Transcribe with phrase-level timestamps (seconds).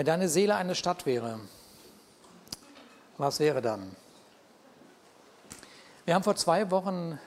[0.00, 1.40] Wenn deine Seele eine Stadt wäre,
[3.18, 3.94] was wäre dann?
[6.06, 7.18] Wir haben vor zwei Wochen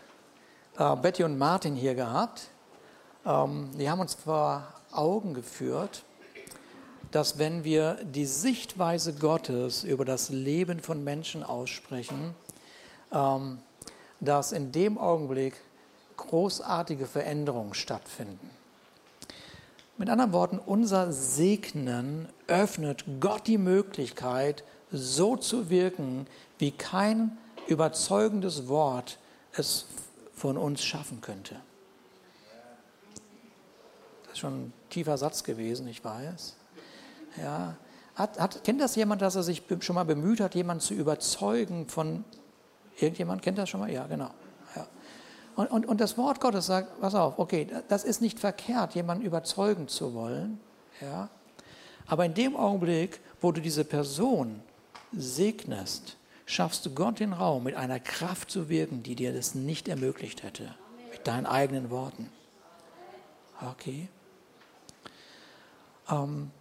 [0.80, 2.48] äh, Betty und Martin hier gehabt.
[3.28, 6.04] Ähm, die haben uns vor Augen geführt,
[7.12, 12.34] dass wenn wir die Sichtweise Gottes über das Leben von Menschen aussprechen,
[13.12, 13.60] ähm,
[14.20, 15.62] dass in dem Augenblick
[16.18, 18.50] großartige Veränderungen stattfinden.
[19.98, 28.68] Mit anderen Worten, unser Segnen öffnet Gott die Möglichkeit, so zu wirken, wie kein überzeugendes
[28.68, 29.20] Wort
[29.54, 29.86] es
[30.34, 31.56] von uns schaffen könnte.
[34.24, 36.56] Das ist schon ein tiefer Satz gewesen, ich weiß.
[37.42, 37.76] Ja.
[38.16, 41.88] Hat, hat, kennt das jemand, dass er sich schon mal bemüht hat, jemanden zu überzeugen
[41.88, 42.24] von
[43.00, 43.42] irgendjemand?
[43.42, 43.92] Kennt das schon mal?
[43.92, 44.30] Ja, genau.
[45.56, 49.24] Und, und, und das Wort Gottes sagt, pass auf, okay, das ist nicht verkehrt, jemanden
[49.24, 50.60] überzeugen zu wollen.
[51.02, 51.30] Ja.
[52.08, 54.62] Aber in dem Augenblick, wo du diese Person
[55.12, 59.88] segnest, schaffst du Gott den Raum, mit einer Kraft zu wirken, die dir das nicht
[59.88, 60.76] ermöglicht hätte.
[61.12, 62.30] Mit deinen eigenen Worten.
[63.62, 64.08] Okay.
[66.10, 66.52] Ähm,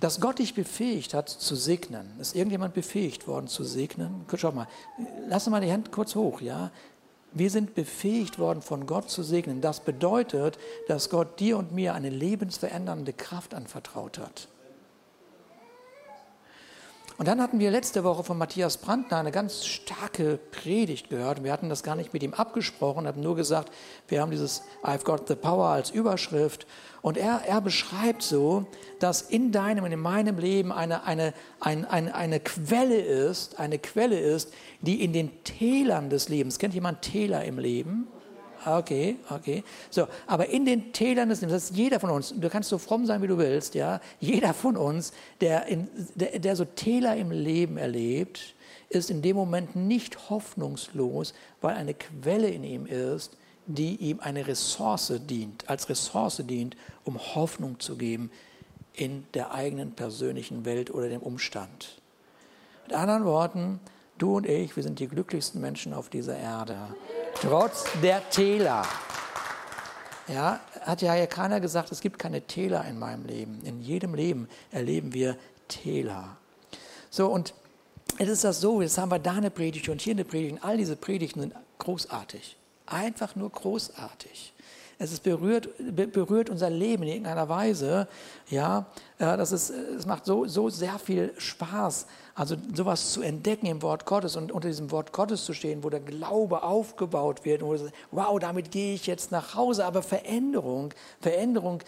[0.00, 2.18] dass Gott dich befähigt hat zu segnen.
[2.20, 4.24] Ist irgendjemand befähigt worden zu segnen?
[4.36, 4.68] Schau mal,
[5.28, 6.70] lass mal die Hand kurz hoch, ja.
[7.38, 9.60] Wir sind befähigt worden von Gott zu segnen.
[9.60, 14.48] Das bedeutet, dass Gott dir und mir eine lebensverändernde Kraft anvertraut hat.
[17.18, 21.42] Und dann hatten wir letzte Woche von Matthias Brandner eine ganz starke Predigt gehört.
[21.42, 23.72] Wir hatten das gar nicht mit ihm abgesprochen, haben nur gesagt,
[24.08, 26.66] wir haben dieses I've got the power als Überschrift.
[27.00, 28.66] Und er, er beschreibt so,
[28.98, 33.78] dass in deinem und in meinem Leben eine, eine, eine, eine, eine Quelle ist, eine
[33.78, 38.08] Quelle ist, die in den Tälern des Lebens, kennt jemand Täler im Leben?
[38.66, 39.62] Okay, okay.
[39.90, 42.78] So, aber in den Tälern des Lebens, das ist jeder von uns, du kannst so
[42.78, 47.16] fromm sein, wie du willst, ja, jeder von uns, der, in, der, der so Täler
[47.16, 48.56] im Leben erlebt,
[48.88, 53.36] ist in dem Moment nicht hoffnungslos, weil eine Quelle in ihm ist,
[53.66, 58.32] die ihm eine Ressource dient, als Ressource dient, um Hoffnung zu geben
[58.94, 62.00] in der eigenen persönlichen Welt oder dem Umstand.
[62.84, 63.78] Mit anderen Worten,
[64.18, 66.76] du und ich, wir sind die glücklichsten Menschen auf dieser Erde.
[67.42, 68.82] Trotz der Täler.
[70.26, 73.60] Ja, hat ja keiner gesagt, es gibt keine Täler in meinem Leben.
[73.64, 75.36] In jedem Leben erleben wir
[75.68, 76.38] Täler.
[77.10, 77.52] So, und
[78.18, 80.64] jetzt ist das so, jetzt haben wir da eine Predigt und hier eine Predigt und
[80.64, 82.56] all diese Predigten sind großartig.
[82.86, 84.54] Einfach nur großartig.
[84.98, 88.08] Es ist berührt, berührt unser Leben in irgendeiner Weise.
[88.48, 88.86] Ja,
[89.18, 94.06] das ist, es macht so, so sehr viel Spaß, also sowas zu entdecken im Wort
[94.06, 97.62] Gottes und unter diesem Wort Gottes zu stehen, wo der Glaube aufgebaut wird.
[97.62, 99.84] Und wo sagt, wow, damit gehe ich jetzt nach Hause.
[99.84, 101.82] Aber Veränderung, Veränderung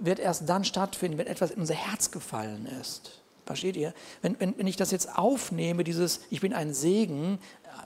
[0.00, 3.21] wird erst dann stattfinden, wenn etwas in unser Herz gefallen ist.
[3.44, 3.92] Versteht ihr?
[4.20, 7.38] Wenn, wenn, wenn ich das jetzt aufnehme, dieses Ich bin ein Segen,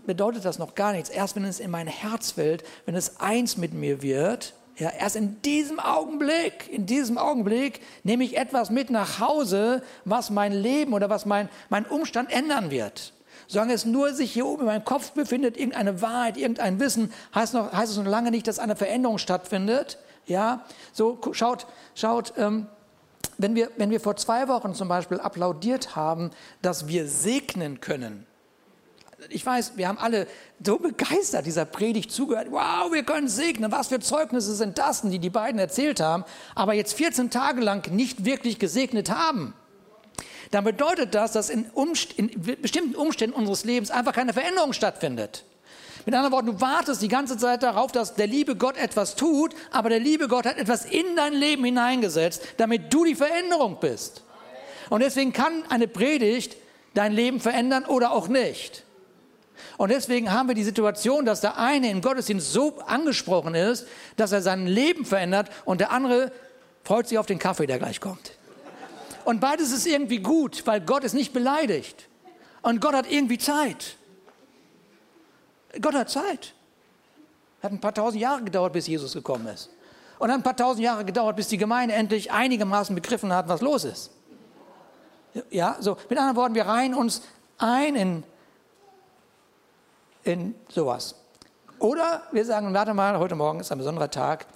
[0.06, 1.08] bedeutet das noch gar nichts.
[1.08, 5.16] Erst wenn es in mein Herz fällt, wenn es eins mit mir wird, ja, erst
[5.16, 10.92] in diesem Augenblick, in diesem Augenblick nehme ich etwas mit nach Hause, was mein Leben
[10.92, 13.14] oder was mein, mein Umstand ändern wird.
[13.48, 17.54] Solange es nur sich hier oben in meinem Kopf befindet, irgendeine Wahrheit, irgendein Wissen, heißt,
[17.54, 19.98] noch, heißt es noch lange nicht, dass eine Veränderung stattfindet.
[20.26, 22.66] Ja, so schaut, schaut, ähm,
[23.38, 26.30] wenn wir, wenn wir vor zwei Wochen zum Beispiel applaudiert haben,
[26.62, 28.26] dass wir segnen können,
[29.30, 30.26] ich weiß, wir haben alle
[30.62, 32.48] so begeistert dieser Predigt zugehört.
[32.50, 33.72] Wow, wir können segnen.
[33.72, 36.24] Was für Zeugnisse sind das, die die beiden erzählt haben,
[36.54, 39.54] aber jetzt 14 Tage lang nicht wirklich gesegnet haben.
[40.50, 42.30] Dann bedeutet das, dass in, Umst in
[42.60, 45.44] bestimmten Umständen unseres Lebens einfach keine Veränderung stattfindet.
[46.06, 49.56] Mit anderen Worten, du wartest die ganze Zeit darauf, dass der liebe Gott etwas tut,
[49.72, 54.22] aber der liebe Gott hat etwas in dein Leben hineingesetzt, damit du die Veränderung bist.
[54.88, 56.56] Und deswegen kann eine Predigt
[56.94, 58.84] dein Leben verändern oder auch nicht.
[59.78, 64.30] Und deswegen haben wir die Situation, dass der eine im Gottesdienst so angesprochen ist, dass
[64.30, 66.30] er sein Leben verändert und der andere
[66.84, 68.30] freut sich auf den Kaffee, der gleich kommt.
[69.24, 72.06] Und beides ist irgendwie gut, weil Gott ist nicht beleidigt.
[72.62, 73.96] Und Gott hat irgendwie Zeit.
[75.80, 76.54] Gott hat Zeit.
[77.62, 79.70] Hat ein paar tausend Jahre gedauert, bis Jesus gekommen ist.
[80.18, 83.60] Und dann ein paar tausend Jahre gedauert, bis die Gemeinde endlich einigermaßen begriffen hat, was
[83.60, 84.10] los ist.
[85.50, 87.22] Ja, so, mit anderen Worten, wir reihen uns
[87.58, 88.24] ein in
[90.26, 91.14] in sowas.
[91.78, 94.46] Oder wir sagen, warte mal, heute Morgen ist ein besonderer Tag.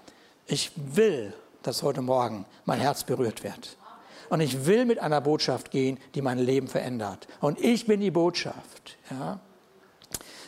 [0.46, 1.32] Ich will,
[1.62, 3.76] dass heute Morgen mein Herz berührt wird.
[4.30, 7.26] Und ich will mit einer Botschaft gehen, die mein Leben verändert.
[7.40, 8.96] Und ich bin die Botschaft.
[9.10, 9.40] Ja?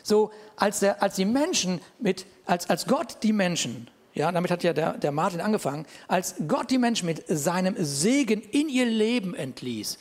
[0.03, 4.63] So, als, der, als die Menschen mit, als, als Gott die Menschen, ja, damit hat
[4.63, 9.35] ja der, der Martin angefangen, als Gott die Menschen mit seinem Segen in ihr Leben
[9.35, 9.99] entließ,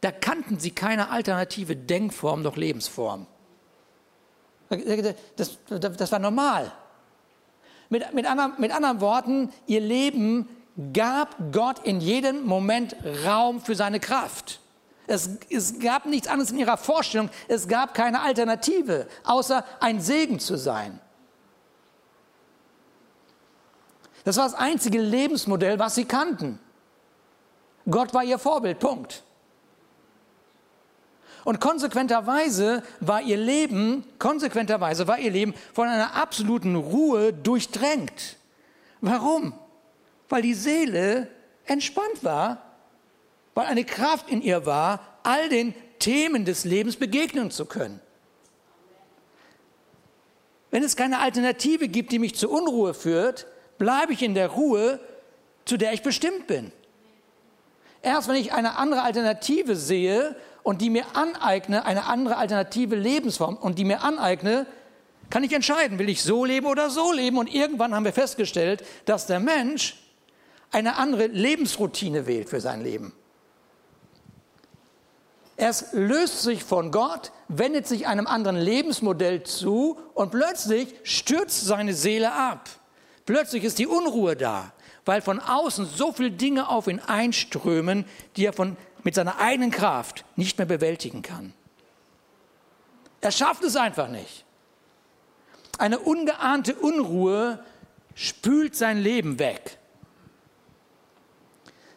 [0.00, 3.26] da kannten sie keine alternative Denkform noch Lebensform.
[5.36, 6.72] Das, das, war normal.
[7.88, 10.48] Mit, mit, anderen, mit anderen Worten, ihr Leben
[10.94, 12.96] gab Gott in jedem Moment
[13.26, 14.61] Raum für seine Kraft.
[15.06, 17.28] Es, es, gab nichts anderes in ihrer Vorstellung.
[17.48, 21.00] Es gab keine Alternative, außer ein Segen zu sein.
[24.24, 26.58] Das war das einzige Lebensmodell, was sie kannten.
[27.90, 29.24] Gott war ihr Vorbild, Punkt.
[31.44, 38.36] Und konsequenterweise war ihr Leben, konsequenterweise war ihr Leben von einer absoluten Ruhe durchdrängt.
[39.00, 39.52] Warum?
[40.28, 41.28] Weil die Seele
[41.64, 42.71] entspannt war,
[43.54, 48.00] weil eine Kraft in ihr war, all den Themen des Lebens begegnen zu können.
[50.70, 53.46] Wenn es keine Alternative gibt, die mich zur Unruhe führt,
[53.78, 55.00] bleibe ich in der Ruhe,
[55.64, 56.72] zu der ich bestimmt bin.
[58.00, 63.56] Erst wenn ich eine andere Alternative sehe und die mir aneigne, eine andere alternative Lebensform
[63.56, 64.66] und die mir aneigne,
[65.30, 67.38] kann ich entscheiden, will ich so leben oder so leben.
[67.38, 69.96] Und irgendwann haben wir festgestellt, dass der Mensch
[70.70, 73.12] eine andere Lebensroutine wählt für sein Leben.
[75.56, 81.94] Er löst sich von Gott, wendet sich einem anderen Lebensmodell zu und plötzlich stürzt seine
[81.94, 82.68] Seele ab.
[83.26, 84.72] Plötzlich ist die Unruhe da,
[85.04, 88.06] weil von außen so viele Dinge auf ihn einströmen,
[88.36, 91.52] die er von, mit seiner eigenen Kraft nicht mehr bewältigen kann.
[93.20, 94.44] Er schafft es einfach nicht.
[95.78, 97.64] Eine ungeahnte Unruhe
[98.14, 99.78] spült sein Leben weg.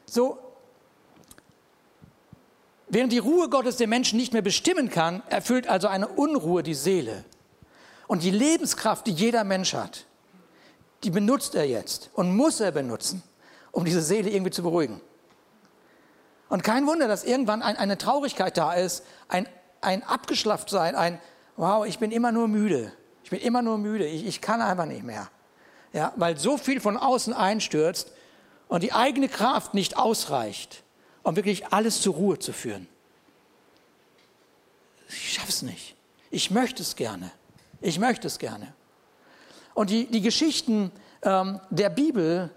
[0.05, 0.44] So,
[2.95, 6.73] während die Ruhe Gottes den Menschen nicht mehr bestimmen kann, erfüllt also eine Unruhe die
[6.73, 7.25] Seele.
[8.07, 10.05] Und die Lebenskraft, die jeder Mensch hat,
[11.03, 13.21] die benutzt er jetzt und muss er benutzen,
[13.73, 15.01] um diese Seele irgendwie zu beruhigen.
[16.47, 19.45] Und kein Wunder, dass irgendwann ein, eine Traurigkeit da ist, ein,
[19.81, 21.19] ein Abgeschlafftsein, ein,
[21.57, 22.93] wow, ich bin immer nur müde.
[23.25, 24.05] Ich bin immer nur müde.
[24.05, 25.27] Ich, ich kann einfach nicht mehr.
[25.91, 28.13] Ja, weil so viel von außen einstürzt
[28.69, 30.84] und die eigene Kraft nicht ausreicht,
[31.25, 32.87] um wirklich alles zur Ruhe zu führen.
[35.09, 35.95] Ich schaff's nicht.
[36.29, 37.31] Ich möchte es gerne.
[37.81, 38.73] Ich möchte es gerne.
[39.73, 40.91] Und die, die Geschichten
[41.23, 42.51] ähm, der Bibel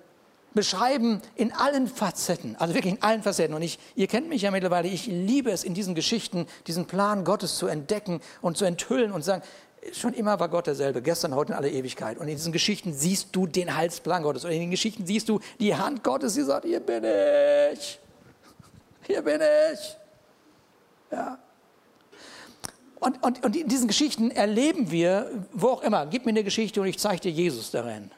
[0.53, 3.55] beschreiben in allen Facetten, also wirklich in allen Facetten.
[3.55, 7.25] Und ich, ihr kennt mich ja mittlerweile, ich liebe es in diesen Geschichten, diesen Plan
[7.25, 9.43] Gottes zu entdecken und zu enthüllen und sagen,
[9.93, 12.19] schon immer war Gott derselbe, gestern, heute in aller Ewigkeit.
[12.19, 14.45] Und in diesen Geschichten siehst du den Heilsplan Gottes.
[14.45, 17.05] Und in den Geschichten siehst du die Hand Gottes, die sagt, hier bin
[17.73, 17.99] ich.
[19.09, 19.97] Hier bin ich.
[21.11, 21.39] Ja.
[23.01, 26.81] Und, und, und in diesen Geschichten erleben wir, wo auch immer, gib mir eine Geschichte
[26.81, 28.11] und ich zeige dir Jesus darin.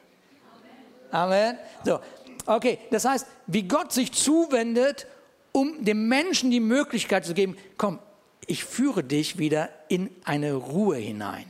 [1.11, 1.57] Amen.
[1.85, 1.99] So,
[2.45, 5.07] okay, das heißt, wie Gott sich zuwendet,
[5.53, 7.99] um dem Menschen die Möglichkeit zu geben, komm,
[8.45, 11.45] ich führe dich wieder in eine Ruhe hinein.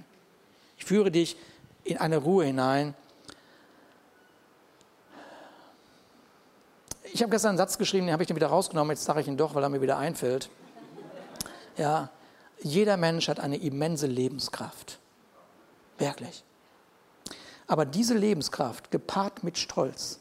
[0.77, 1.35] Ich führe dich
[1.83, 2.93] in eine Ruhe hinein.
[7.13, 9.27] Ich habe gestern einen Satz geschrieben, den habe ich dann wieder rausgenommen, jetzt sage ich
[9.27, 10.49] ihn doch, weil er mir wieder einfällt.
[11.77, 12.09] Ja,
[12.61, 14.99] jeder Mensch hat eine immense Lebenskraft.
[15.97, 16.43] Wirklich.
[17.67, 20.19] Aber diese Lebenskraft, gepaart mit Stolz,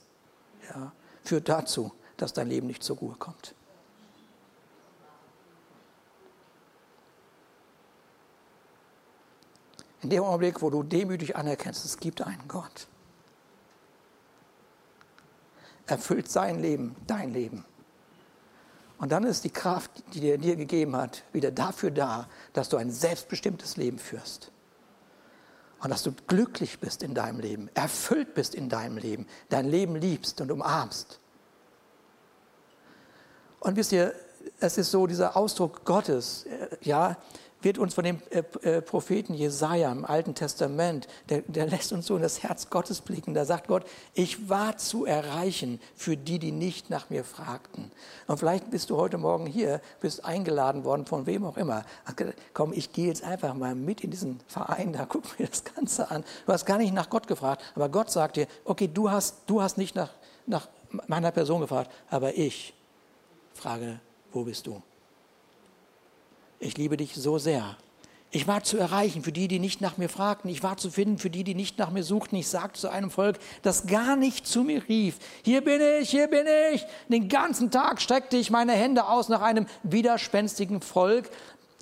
[0.69, 3.55] ja, führt dazu, dass dein Leben nicht zur Ruhe kommt.
[10.03, 12.87] In dem Augenblick, wo du demütig anerkennst, es gibt einen Gott,
[15.90, 17.64] erfüllt sein Leben dein Leben.
[18.99, 22.76] Und dann ist die Kraft, die er dir gegeben hat, wieder dafür da, dass du
[22.76, 24.52] ein selbstbestimmtes Leben führst.
[25.80, 29.97] Und dass du glücklich bist in deinem Leben, erfüllt bist in deinem Leben, dein Leben
[29.97, 31.18] liebst und umarmst.
[33.61, 34.14] Und wisst ihr,
[34.59, 37.16] es ist so dieser Ausdruck Gottes, äh, ja,
[37.62, 42.07] wird uns von dem äh, äh, Propheten Jesaja im Alten Testament, der, der lässt uns
[42.07, 43.35] so in das Herz Gottes blicken.
[43.35, 47.90] Da sagt Gott, ich war zu erreichen für die, die nicht nach mir fragten.
[48.26, 51.85] Und vielleicht bist du heute Morgen hier, bist eingeladen worden von wem auch immer.
[52.55, 56.11] Komm, ich gehe jetzt einfach mal mit in diesen Verein, da guck mir das Ganze
[56.11, 56.25] an.
[56.47, 59.62] Du hast gar nicht nach Gott gefragt, aber Gott sagt dir, okay, du hast, du
[59.62, 60.11] hast nicht nach,
[60.47, 60.69] nach
[61.07, 62.75] meiner Person gefragt, aber ich
[63.55, 64.00] frage,
[64.33, 64.83] wo bist du?
[66.61, 67.76] Ich liebe dich so sehr.
[68.33, 70.50] Ich war zu erreichen für die, die nicht nach mir fragten.
[70.50, 72.37] Ich war zu finden für die, die nicht nach mir suchten.
[72.37, 75.17] Ich sagte zu einem Volk, das gar nicht zu mir rief.
[75.43, 76.87] Hier bin ich, hier bin ich.
[77.09, 81.29] Den ganzen Tag streckte ich meine Hände aus nach einem widerspenstigen Volk.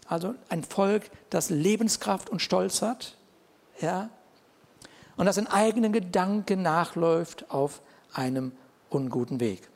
[0.07, 3.17] Also ein Volk, das Lebenskraft und Stolz hat.
[3.81, 4.09] Ja.
[5.17, 7.83] Und das in eigenen Gedanken nachläuft auf
[8.15, 8.53] einem
[8.89, 9.69] unguten Weg.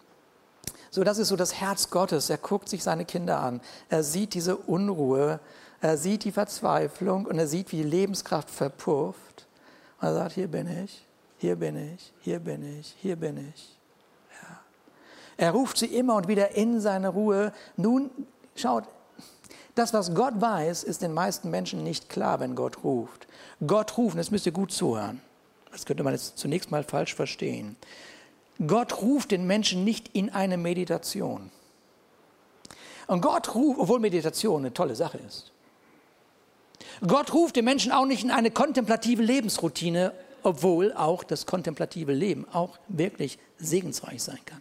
[0.95, 2.29] So, das ist so das Herz Gottes.
[2.29, 3.63] Er guckt sich seine Kinder an.
[3.89, 5.41] Er sieht diese Unruhe,
[5.81, 9.47] er sieht die Verzweiflung und er sieht, wie die Lebenskraft verpufft.
[10.01, 11.03] Und er sagt, hier bin ich,
[11.39, 13.75] hier bin ich, hier bin ich, hier bin ich.
[14.43, 14.61] Ja.
[15.39, 17.55] Er ruft sie immer und wieder in seine Ruhe.
[17.79, 18.11] Nun,
[18.55, 18.85] schaut,
[19.75, 23.27] das, was Gott weiß, ist den meisten Menschen nicht klar, wenn Gott ruft.
[23.67, 25.23] Gott ruft, das müsst ihr gut zuhören.
[25.71, 27.77] Das könnte man jetzt zunächst mal falsch verstehen.
[28.67, 31.51] Gott ruft den Menschen nicht in eine Meditation.
[33.07, 35.51] Und Gott ruft, obwohl Meditation eine tolle Sache ist.
[37.07, 42.47] Gott ruft den Menschen auch nicht in eine kontemplative Lebensroutine, obwohl auch das kontemplative Leben
[42.53, 44.61] auch wirklich segensreich sein kann.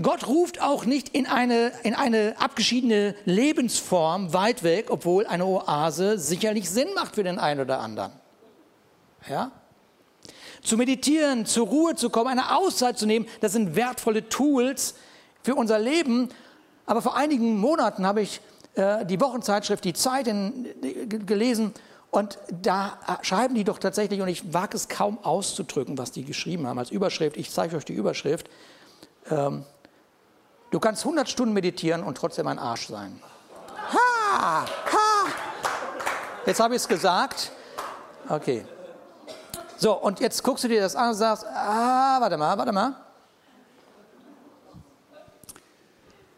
[0.00, 6.18] Gott ruft auch nicht in eine, in eine abgeschiedene Lebensform weit weg, obwohl eine Oase
[6.18, 8.12] sicherlich Sinn macht für den einen oder anderen.
[9.28, 9.52] Ja?
[10.62, 14.94] Zu meditieren, zur Ruhe zu kommen, eine Auszeit zu nehmen, das sind wertvolle Tools
[15.42, 16.28] für unser Leben.
[16.86, 18.40] Aber vor einigen Monaten habe ich
[18.74, 20.66] äh, die Wochenzeitschrift Die Zeit in,
[21.26, 21.72] gelesen
[22.10, 26.24] und da äh, schreiben die doch tatsächlich, und ich wage es kaum auszudrücken, was die
[26.24, 27.36] geschrieben haben als Überschrift.
[27.36, 28.48] Ich zeige euch die Überschrift.
[29.30, 29.64] Ähm,
[30.72, 33.20] Du kannst 100 Stunden meditieren und trotzdem ein Arsch sein.
[33.92, 34.64] Ha!
[34.64, 35.26] Ha!
[36.46, 37.52] Jetzt habe ich es gesagt.
[38.26, 38.64] Okay.
[39.82, 42.94] So, und jetzt guckst du dir das an und sagst, ah, warte mal, warte mal.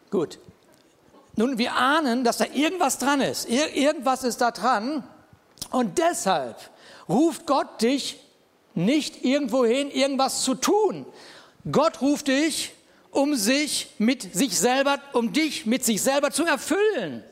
[0.09, 0.39] Gut.
[1.35, 3.47] Nun, wir ahnen, dass da irgendwas dran ist.
[3.47, 5.03] Ir irgendwas ist da dran.
[5.69, 6.57] Und deshalb
[7.07, 8.19] ruft Gott dich
[8.73, 11.05] nicht irgendwohin, irgendwas zu tun.
[11.71, 12.73] Gott ruft dich,
[13.11, 17.23] um sich mit sich selber, um dich mit sich selber zu erfüllen.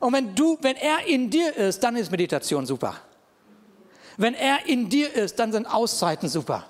[0.00, 2.96] Und wenn du, wenn er in dir ist, dann ist Meditation super.
[4.16, 6.64] Wenn er in dir ist, dann sind Auszeiten super.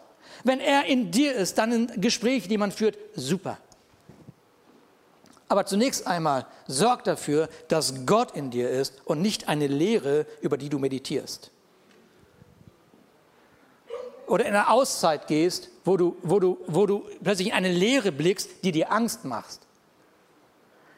[0.44, 3.58] Wenn er in dir ist, dann sind Gespräche, die man führt, super.
[5.48, 10.56] Aber zunächst einmal sorg dafür, dass Gott in dir ist und nicht eine Lehre, über
[10.56, 11.52] die du meditierst
[14.26, 18.12] oder in eine Auszeit gehst, wo du, wo du, wo du plötzlich in eine Leere
[18.12, 19.60] blickst, die dir Angst macht.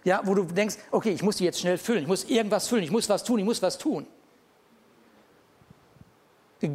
[0.05, 2.85] Ja, wo du denkst, okay, ich muss die jetzt schnell füllen, ich muss irgendwas füllen,
[2.85, 4.07] ich muss was tun, ich muss was tun.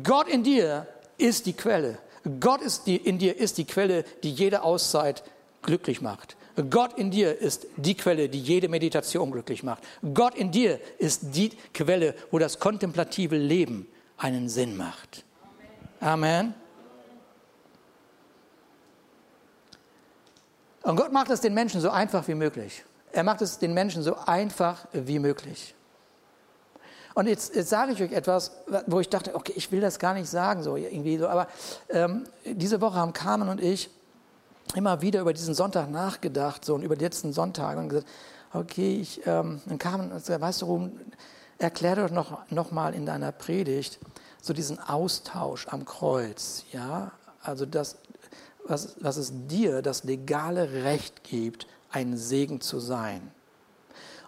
[0.04, 0.88] Gott in dir
[1.18, 1.98] ist die Quelle.
[2.40, 5.24] Gott ist die, in dir ist die Quelle, die jede Auszeit
[5.62, 6.38] glücklich macht.
[6.70, 9.84] Gott in dir ist die Quelle, die jede Meditation glücklich macht.
[10.14, 13.88] Gott in dir ist die Quelle, wo das kontemplative Leben
[14.18, 15.26] einen Sinn macht.
[16.00, 16.54] Amen.
[20.84, 22.84] Und Gott macht es den Menschen so einfach wie möglich.
[23.12, 25.74] Er macht es den Menschen so einfach wie möglich.
[27.14, 28.52] Und jetzt, jetzt sage ich euch etwas,
[28.88, 31.28] wo ich dachte, okay, ich will das gar nicht sagen, so irgendwie so.
[31.28, 31.48] Aber
[31.90, 33.90] ähm, diese Woche haben Carmen und ich
[34.76, 38.08] immer wieder über diesen Sonntag nachgedacht, so und über die letzten Sonntage und gesagt,
[38.54, 41.12] okay, ich, ähm, dann Carmen, weißt du, Ruben,
[41.60, 44.00] erklär doch noch, noch mal in deiner Predigt,
[44.42, 47.98] so diesen Austausch am Kreuz, ja, also das,
[48.66, 53.32] was, was es dir das legale Recht gibt, ein Segen zu sein.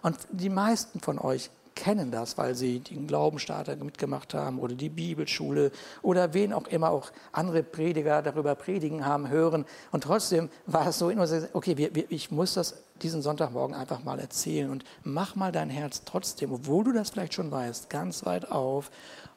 [0.02, 4.88] Und die meisten von euch kennen das, weil sie den Glaubensstarter mitgemacht haben oder die
[4.88, 5.70] Bibelschule
[6.02, 9.64] oder wen auch immer auch andere Prediger darüber predigen haben hören.
[9.92, 11.12] Und trotzdem war es so,
[11.52, 15.70] okay, wir, wir, ich muss das diesen Sonntagmorgen einfach mal erzählen und mach mal dein
[15.70, 18.90] Herz trotzdem, obwohl du das vielleicht schon weißt, ganz weit auf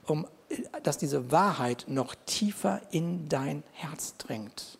[0.07, 0.25] um,
[0.81, 4.79] dass diese Wahrheit noch tiefer in dein Herz dringt.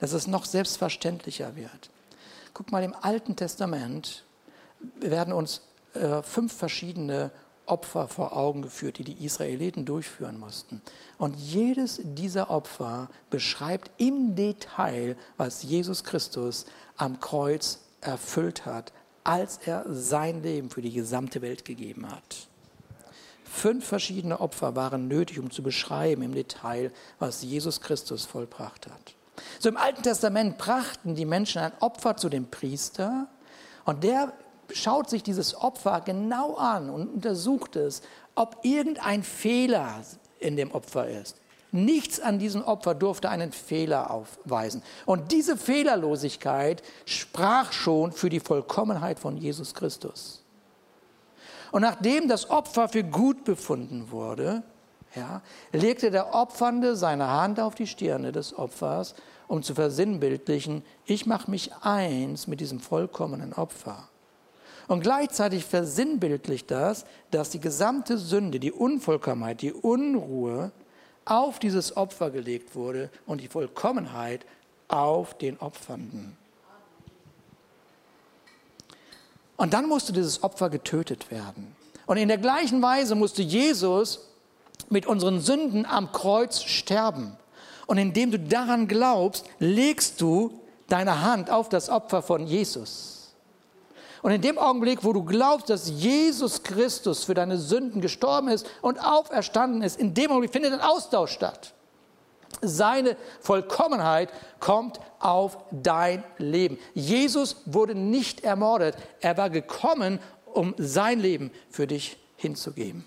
[0.00, 1.90] Dass es noch selbstverständlicher wird.
[2.54, 4.24] Guck mal, im Alten Testament
[5.00, 5.62] werden uns
[5.94, 7.30] äh, fünf verschiedene
[7.66, 10.80] Opfer vor Augen geführt, die die Israeliten durchführen mussten.
[11.18, 16.66] Und jedes dieser Opfer beschreibt im Detail, was Jesus Christus
[16.96, 18.92] am Kreuz erfüllt hat,
[19.24, 22.48] als er sein Leben für die gesamte Welt gegeben hat.
[23.44, 29.14] Fünf verschiedene Opfer waren nötig, um zu beschreiben im Detail, was Jesus Christus vollbracht hat.
[29.58, 33.28] So im Alten Testament brachten die Menschen ein Opfer zu dem Priester
[33.84, 34.32] und der
[34.72, 38.02] schaut sich dieses Opfer genau an und untersucht es,
[38.34, 40.02] ob irgendein Fehler
[40.38, 41.36] in dem Opfer ist.
[41.70, 44.82] Nichts an diesem Opfer durfte einen Fehler aufweisen.
[45.04, 50.42] Und diese Fehlerlosigkeit sprach schon für die Vollkommenheit von Jesus Christus.
[51.70, 54.62] Und nachdem das Opfer für gut befunden wurde,
[55.14, 59.14] ja, legte der Opfernde seine Hand auf die Stirne des Opfers,
[59.46, 64.08] um zu versinnbildlichen, ich mache mich eins mit diesem vollkommenen Opfer.
[64.88, 70.72] Und gleichzeitig versinnbildlicht das, dass die gesamte Sünde, die Unvollkommenheit, die Unruhe
[71.26, 74.46] auf dieses Opfer gelegt wurde und die Vollkommenheit
[74.88, 76.36] auf den Opfernden.
[79.58, 81.76] Und dann musste dieses Opfer getötet werden.
[82.06, 84.20] Und in der gleichen Weise musste Jesus
[84.88, 87.36] mit unseren Sünden am Kreuz sterben.
[87.86, 93.17] Und indem du daran glaubst, legst du deine Hand auf das Opfer von Jesus.
[94.22, 98.66] Und in dem Augenblick, wo du glaubst, dass Jesus Christus für deine Sünden gestorben ist
[98.82, 101.74] und auferstanden ist, in dem Augenblick findet ein Austausch statt.
[102.60, 106.78] Seine Vollkommenheit kommt auf dein Leben.
[106.94, 108.96] Jesus wurde nicht ermordet.
[109.20, 113.06] Er war gekommen, um sein Leben für dich hinzugeben.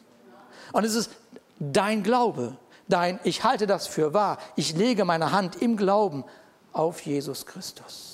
[0.71, 1.11] Und es ist
[1.59, 2.55] dein Glaube,
[2.87, 4.37] dein Ich halte das für wahr.
[4.55, 6.23] Ich lege meine Hand im Glauben
[6.71, 8.10] auf Jesus Christus.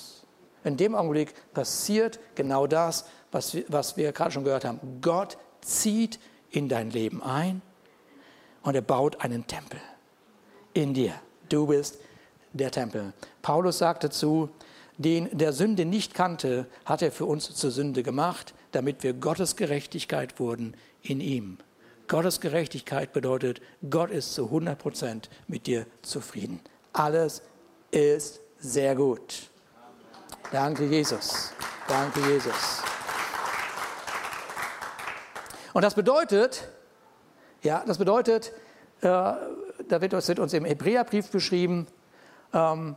[0.64, 4.80] In dem Augenblick passiert genau das, was wir, was wir gerade schon gehört haben.
[5.00, 6.18] Gott zieht
[6.50, 7.62] in dein Leben ein
[8.62, 9.80] und er baut einen Tempel
[10.74, 11.14] in dir.
[11.48, 11.98] Du bist
[12.52, 13.12] der Tempel.
[13.42, 14.50] Paulus sagt dazu,
[14.96, 19.56] den der Sünde nicht kannte, hat er für uns zur Sünde gemacht, damit wir Gottes
[19.56, 21.58] Gerechtigkeit wurden in ihm.
[22.08, 26.60] Gottes Gerechtigkeit bedeutet, Gott ist zu 100 Prozent mit dir zufrieden.
[26.92, 27.42] Alles
[27.90, 29.50] ist sehr gut.
[30.50, 31.52] Danke, Jesus.
[31.86, 32.82] Danke, Jesus.
[35.74, 36.68] Und das bedeutet,
[37.62, 38.52] ja, das bedeutet,
[39.00, 41.86] äh, da wird, das wird uns im Hebräerbrief beschrieben,
[42.54, 42.96] ähm,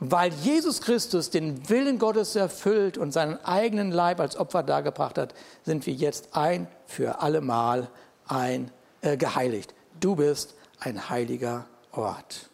[0.00, 5.34] weil Jesus Christus den Willen Gottes erfüllt und seinen eigenen Leib als Opfer dargebracht hat,
[5.64, 7.88] sind wir jetzt ein für allemal
[8.26, 8.70] ein
[9.02, 9.74] äh, geheiligt.
[10.00, 12.48] Du bist ein heiliger Ort.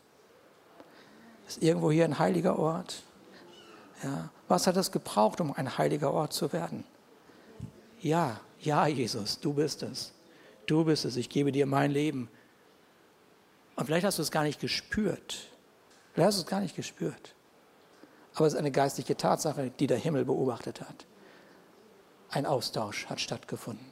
[1.47, 3.03] Ist irgendwo hier ein heiliger Ort?
[4.05, 4.29] Ja.
[4.49, 6.85] Was hat es gebraucht, um ein heiliger Ort zu werden?
[8.01, 10.13] Ja, ja, Jesus, du bist es.
[10.67, 11.17] Du bist es.
[11.17, 12.29] Ich gebe dir mein Leben.
[13.77, 15.49] Und vielleicht hast du es gar nicht gespürt.
[16.13, 17.35] Vielleicht hast du es gar nicht gespürt.
[18.35, 21.07] Aber es ist eine geistliche Tatsache, die der Himmel beobachtet hat.
[22.29, 23.87] Ein Austausch hat stattgefunden.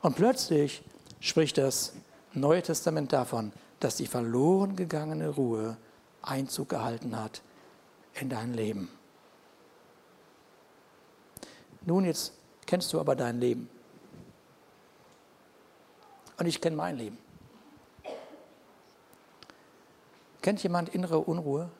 [0.00, 0.84] Und plötzlich
[1.18, 1.92] spricht das
[2.34, 5.76] Neue Testament davon, dass die verloren gegangene Ruhe
[6.22, 7.42] Einzug gehalten hat
[8.14, 8.90] in dein Leben.
[11.86, 12.32] Nun, jetzt
[12.66, 13.68] kennst du aber dein Leben.
[16.38, 17.18] Und ich kenne mein Leben.
[20.42, 21.70] Kennt jemand innere Unruhe?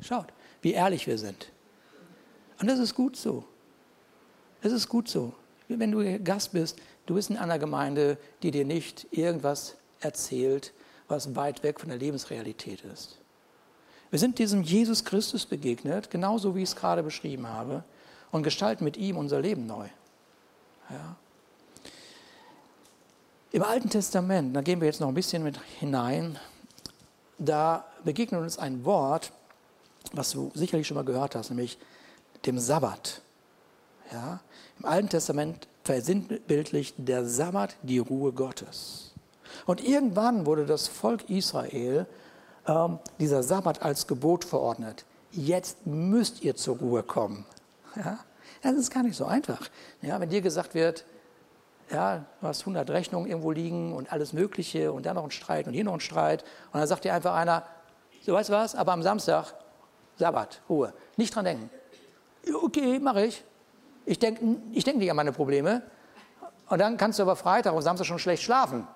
[0.00, 0.26] Schaut,
[0.60, 1.50] wie ehrlich wir sind.
[2.60, 3.44] Und das ist gut so.
[4.60, 5.32] Es ist gut so.
[5.68, 10.72] Wenn du Gast bist, du bist in einer Gemeinde, die dir nicht irgendwas erzählt,
[11.08, 13.21] was weit weg von der Lebensrealität ist.
[14.12, 17.82] Wir sind diesem Jesus Christus begegnet, genauso wie ich es gerade beschrieben habe,
[18.30, 19.88] und gestalten mit ihm unser Leben neu.
[20.90, 21.16] Ja.
[23.52, 26.38] Im Alten Testament, da gehen wir jetzt noch ein bisschen mit hinein,
[27.38, 29.32] da begegnet uns ein Wort,
[30.12, 31.78] was du sicherlich schon mal gehört hast, nämlich
[32.44, 33.22] dem Sabbat.
[34.12, 34.40] Ja?
[34.78, 39.12] Im Alten Testament versinnbildlicht der Sabbat die Ruhe Gottes.
[39.64, 42.06] Und irgendwann wurde das Volk Israel
[42.66, 45.04] ähm, dieser Sabbat als Gebot verordnet.
[45.30, 47.44] Jetzt müsst ihr zur Ruhe kommen.
[47.96, 48.18] Ja?
[48.62, 49.68] Das ist gar nicht so einfach.
[50.02, 51.04] Ja, wenn dir gesagt wird,
[51.90, 55.66] ja, du hast 100 Rechnungen irgendwo liegen und alles Mögliche und dann noch ein Streit
[55.66, 56.42] und hier noch ein Streit.
[56.72, 57.64] Und dann sagt dir einfach einer,
[58.24, 59.54] so weißt du was, aber am Samstag,
[60.16, 60.92] Sabbat, Ruhe.
[61.16, 61.70] Nicht dran denken.
[62.62, 63.44] Okay, mache ich.
[64.04, 65.82] Ich denke ich denk nicht an meine Probleme.
[66.68, 68.86] Und dann kannst du aber Freitag und Samstag schon schlecht schlafen.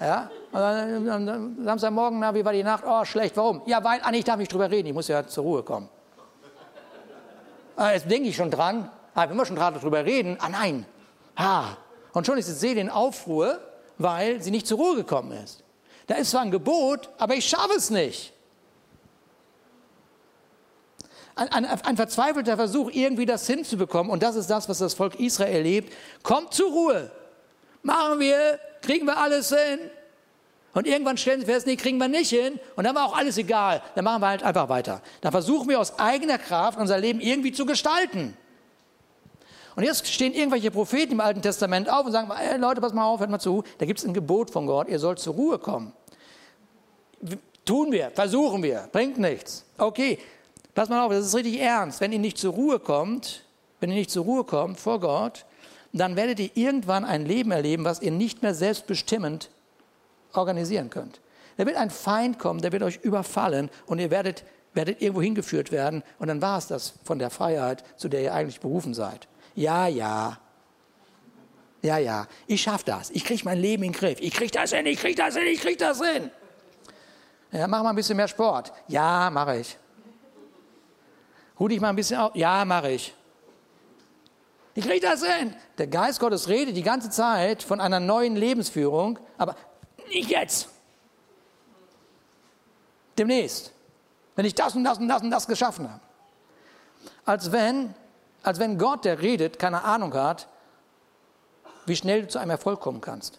[0.00, 0.30] Ja?
[0.50, 2.84] Und dann, dann, Samstagmorgen, na, wie war die Nacht?
[2.86, 3.62] Oh, schlecht, warum?
[3.66, 5.88] Ja, weil, ah, ich darf nicht drüber reden, ich muss ja zur Ruhe kommen.
[7.76, 10.86] Ah, jetzt denke ich schon dran, ah, wir schon gerade drüber reden, ah nein,
[11.36, 11.76] ha,
[12.12, 13.60] und schon ist die Seele in Aufruhr,
[13.98, 15.62] weil sie nicht zur Ruhe gekommen ist.
[16.06, 18.32] Da ist zwar ein Gebot, aber ich schaffe es nicht.
[21.36, 24.10] Ein, ein, ein, verzweifelter Versuch, irgendwie das hinzubekommen.
[24.10, 25.92] Und das ist das, was das Volk Israel erlebt.
[26.22, 27.10] Kommt zur Ruhe.
[27.82, 29.78] Machen wir, kriegen wir alles hin.
[30.72, 32.60] Und irgendwann stellen sie fest, nee, kriegen wir nicht hin.
[32.76, 33.82] Und dann war auch alles egal.
[33.94, 35.02] Dann machen wir halt einfach weiter.
[35.20, 38.36] Dann versuchen wir aus eigener Kraft unser Leben irgendwie zu gestalten.
[39.76, 43.04] Und jetzt stehen irgendwelche Propheten im Alten Testament auf und sagen, hey, Leute, pass mal
[43.04, 45.58] auf, hört mal zu, da gibt es ein Gebot von Gott, ihr sollt zur Ruhe
[45.58, 45.92] kommen.
[47.64, 49.64] Tun wir, versuchen wir, bringt nichts.
[49.78, 50.18] Okay,
[50.74, 52.00] pass mal auf, das ist richtig ernst.
[52.00, 53.44] Wenn ihr nicht zur Ruhe kommt,
[53.80, 55.46] wenn ihr nicht zur Ruhe kommt vor Gott,
[55.92, 59.50] dann werdet ihr irgendwann ein Leben erleben, was ihr nicht mehr selbstbestimmend
[60.32, 61.20] organisieren könnt.
[61.56, 65.72] Da wird ein Feind kommen, der wird euch überfallen und ihr werdet, werdet irgendwo hingeführt
[65.72, 69.26] werden und dann war es das von der Freiheit, zu der ihr eigentlich berufen seid.
[69.54, 70.38] Ja, ja.
[71.82, 72.26] Ja, ja.
[72.46, 73.10] Ich schaffe das.
[73.10, 74.20] Ich kriege mein Leben in den Griff.
[74.20, 76.30] Ich kriege das hin, ich kriege das hin, ich kriege das hin.
[77.52, 78.72] Ja, mach mal ein bisschen mehr Sport.
[78.86, 79.76] Ja, mache ich.
[81.58, 82.34] Ruh dich mal ein bisschen auf.
[82.34, 83.14] Ja, mache ich.
[84.80, 85.54] Ich kriege das hin.
[85.76, 89.54] Der Geist Gottes redet die ganze Zeit von einer neuen Lebensführung, aber
[90.08, 90.70] nicht jetzt.
[93.18, 93.72] Demnächst.
[94.36, 96.00] Wenn ich das und das und das und das geschaffen habe.
[97.26, 97.94] Als wenn,
[98.42, 100.48] als wenn Gott, der redet, keine Ahnung hat,
[101.84, 103.38] wie schnell du zu einem Erfolg kommen kannst.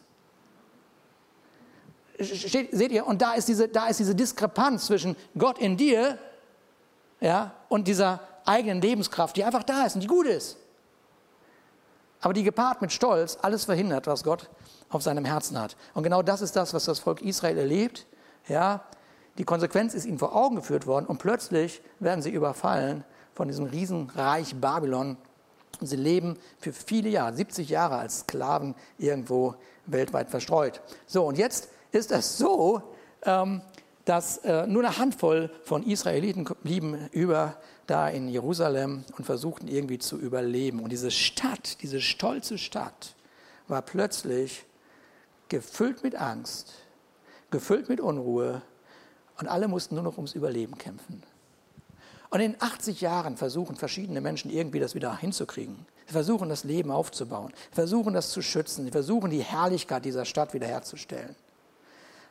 [2.19, 6.19] Steht, seht ihr, und da ist, diese, da ist diese Diskrepanz zwischen Gott in dir
[7.19, 10.60] ja, und dieser eigenen Lebenskraft, die einfach da ist und die gut ist.
[12.21, 14.49] Aber die gepaart mit Stolz alles verhindert, was Gott
[14.89, 15.75] auf seinem Herzen hat.
[15.93, 18.05] Und genau das ist das, was das Volk Israel erlebt.
[18.47, 18.83] Ja,
[19.37, 23.03] die Konsequenz ist ihnen vor Augen geführt worden und plötzlich werden sie überfallen
[23.33, 25.17] von diesem Riesenreich Babylon.
[25.79, 29.55] Und sie leben für viele Jahre, 70 Jahre als Sklaven irgendwo
[29.87, 30.81] weltweit verstreut.
[31.07, 32.83] So, und jetzt ist es so,
[33.23, 33.61] ähm,
[34.05, 39.99] dass äh, nur eine Handvoll von Israeliten blieben über da in Jerusalem und versuchten irgendwie
[39.99, 40.79] zu überleben.
[40.79, 43.15] Und diese Stadt, diese stolze Stadt,
[43.67, 44.65] war plötzlich
[45.49, 46.73] gefüllt mit Angst,
[47.51, 48.61] gefüllt mit Unruhe
[49.37, 51.23] und alle mussten nur noch ums Überleben kämpfen.
[52.29, 55.85] Und in 80 Jahren versuchen verschiedene Menschen irgendwie das wieder hinzukriegen.
[56.07, 60.53] Sie versuchen das Leben aufzubauen, versuchen das zu schützen, sie versuchen die Herrlichkeit dieser Stadt
[60.53, 61.35] wiederherzustellen.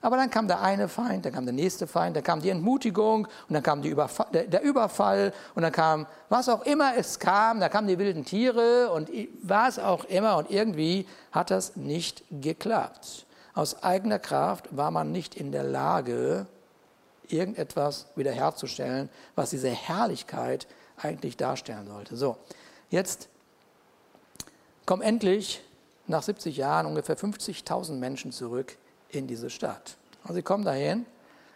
[0.02, 3.26] Aber dann kam der eine Feind, dann kam der nächste Feind, dann kam die Entmutigung
[3.48, 7.60] und dann kam Überfall, der, der, Überfall und dann kam was auch immer es kam,
[7.60, 9.10] da kamen die wilden Tiere und
[9.42, 13.26] was auch immer und irgendwie hat das nicht geklappt.
[13.52, 16.46] Aus eigener Kraft war man nicht in der Lage,
[17.28, 22.16] irgendetwas wiederherzustellen, was diese Herrlichkeit eigentlich darstellen sollte.
[22.16, 22.36] So,
[22.88, 23.28] jetzt
[24.86, 25.62] kommen endlich
[26.06, 28.76] nach 70 Jahren ungefähr 50.000 Menschen zurück
[29.12, 29.96] in diese Stadt.
[30.24, 31.06] Und sie kommen dahin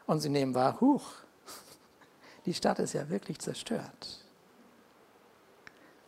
[0.06, 1.04] und sie nehmen wahr, huch,
[2.46, 4.20] die Stadt ist ja wirklich zerstört.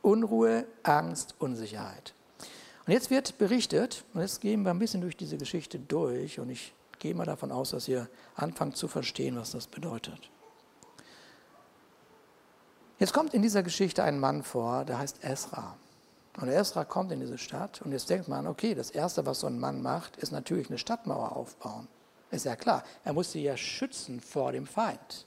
[0.03, 2.15] Unruhe, Angst, Unsicherheit.
[2.87, 6.51] Und jetzt wird berichtet, und jetzt gehen wir ein bisschen durch diese Geschichte durch, und
[6.51, 10.31] ich gehe mal davon aus, dass ihr anfangt zu verstehen, was das bedeutet.
[12.99, 15.77] Jetzt kommt in dieser Geschichte ein Mann vor, der heißt Esra.
[16.37, 19.47] Und Esra kommt in diese Stadt und jetzt denkt man, okay, das Erste, was so
[19.47, 21.89] ein Mann macht, ist natürlich eine Stadtmauer aufbauen.
[22.31, 25.27] Ist ja klar, er muss sie ja schützen vor dem Feind.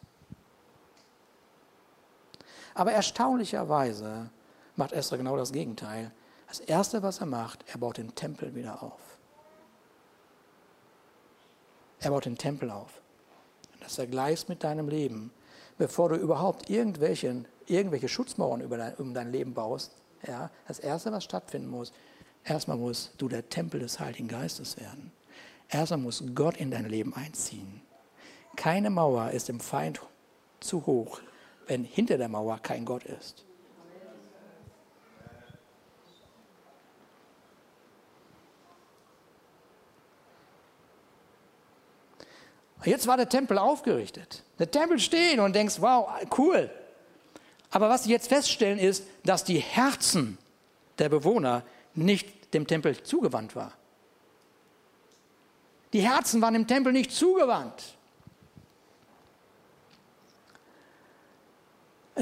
[2.76, 4.30] Aber erstaunlicherweise
[4.76, 6.12] macht Esra genau das Gegenteil.
[6.48, 9.00] Das Erste, was er macht, er baut den Tempel wieder auf.
[12.00, 13.02] Er baut den Tempel auf.
[13.82, 15.32] Das vergleichst mit deinem Leben.
[15.78, 19.92] Bevor du überhaupt irgendwelche, irgendwelche Schutzmauern über dein, um dein Leben baust,
[20.28, 21.92] ja, das Erste, was stattfinden muss,
[22.44, 25.12] erstmal musst du der Tempel des Heiligen Geistes werden.
[25.70, 27.82] Erstmal muss Gott in dein Leben einziehen.
[28.56, 30.02] Keine Mauer ist dem Feind
[30.60, 31.22] zu hoch,
[31.68, 33.46] wenn hinter der Mauer kein Gott ist.
[42.86, 44.44] Jetzt war der Tempel aufgerichtet.
[44.58, 46.72] Der Tempel steht und denkst, wow, cool.
[47.72, 50.38] Aber was sie jetzt feststellen ist, dass die Herzen
[50.98, 53.74] der Bewohner nicht dem Tempel zugewandt waren.
[55.94, 57.96] Die Herzen waren dem Tempel nicht zugewandt.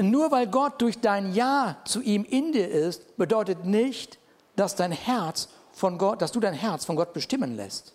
[0.00, 4.18] Nur weil Gott durch dein Ja zu ihm in dir ist, bedeutet nicht,
[4.54, 7.94] dass dein Herz von Gott, dass du dein Herz von Gott bestimmen lässt.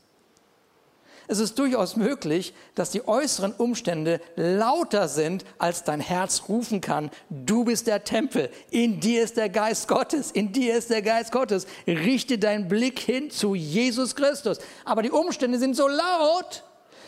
[1.28, 7.12] Es ist durchaus möglich, dass die äußeren Umstände lauter sind, als dein Herz rufen kann.
[7.30, 11.32] Du bist der Tempel, in dir ist der Geist Gottes, in dir ist der Geist
[11.32, 11.66] Gottes.
[11.88, 14.60] Richte deinen Blick hin zu Jesus Christus.
[14.84, 16.64] Aber die Umstände sind so laut,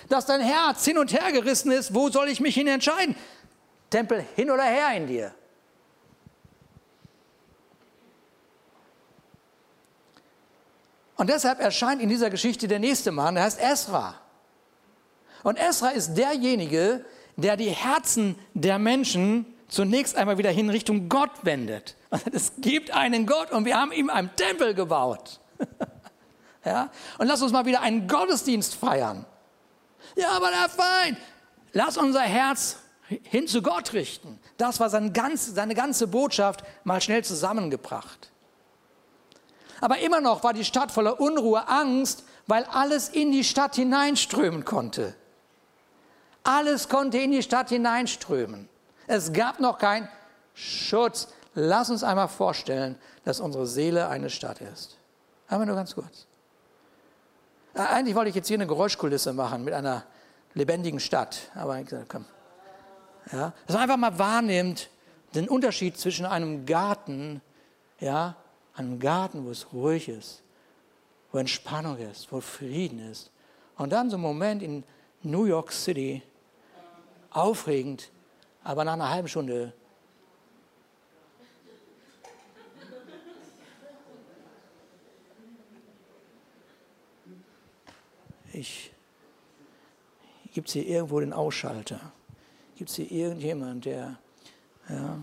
[0.10, 1.93] dass dein Herz hin und her gerissen ist.
[1.93, 3.15] Wo soll ich mich hin entscheiden?
[3.89, 5.34] Tempel hin oder her in dir.
[11.15, 14.15] Und deshalb erscheint in dieser Geschichte der nächste Mann, der heißt Esra.
[15.43, 17.06] Und Esra ist derjenige,
[17.38, 21.95] der die Herzen der Menschen zunächst einmal wieder hin Richtung Gott wendet.
[22.32, 25.39] Es gibt einen Gott und wir haben ihm einen Tempel gebaut.
[26.65, 26.89] ja?
[27.17, 29.25] Und lass uns mal wieder einen Gottesdienst feiern.
[30.15, 31.17] Ja, aber der Feind,
[31.73, 32.78] lass unser Herz
[33.23, 34.39] hin zu Gott richten.
[34.58, 38.32] Das war sein ganz, seine ganze Botschaft mal schnell zusammengebracht.
[39.82, 44.66] Aber immer noch war die Stadt voller Unruhe, Angst, weil alles in die Stadt hineinströmen
[44.66, 45.16] konnte.
[46.44, 48.70] Alles konnte in die Stadt hineinströmen.
[49.08, 50.08] Es gab noch keinen
[50.54, 51.28] Schutz.
[51.56, 54.98] Lass uns einmal vorstellen, dass unsere Seele eine Stadt ist.
[55.48, 56.28] Einmal nur ganz kurz.
[57.74, 60.04] Äh, eigentlich wollte ich jetzt hier eine Geräuschkulisse machen mit einer
[60.54, 61.52] lebendigen Stadt.
[61.56, 62.26] Aber ich gesagt, komm.
[63.32, 64.90] Ja, dass man einfach mal wahrnimmt,
[65.34, 67.42] den Unterschied zwischen einem Garten,
[68.00, 68.36] ja,
[68.76, 70.44] einem Garten, wo es ruhig ist,
[71.32, 73.32] wo Entspannung ist, wo Frieden ist.
[73.78, 74.84] Und dann so ein Moment in
[75.24, 76.22] New York City,
[77.32, 78.12] aufregend,
[78.64, 79.74] aber nach einer halben Stunde
[88.54, 88.92] ich
[90.54, 92.00] gibt es hier irgendwo den Ausschalter?
[92.78, 94.18] Gibt es hier irgendjemand, der,
[94.88, 95.22] ja,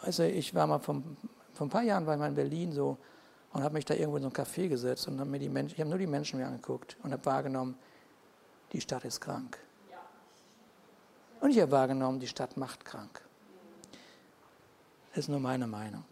[0.00, 1.02] also ich war mal vor,
[1.60, 2.96] vor ein paar Jahren war ich mal in Berlin so
[3.52, 5.74] und habe mich da irgendwo in so ein Café gesetzt und habe mir die Menschen,
[5.74, 7.76] ich habe nur die Menschen mir angeguckt und habe wahrgenommen,
[8.72, 9.58] die Stadt ist krank.
[11.42, 13.20] Und ich habe wahrgenommen, die Stadt macht krank.
[15.10, 16.06] Das ist nur meine Meinung.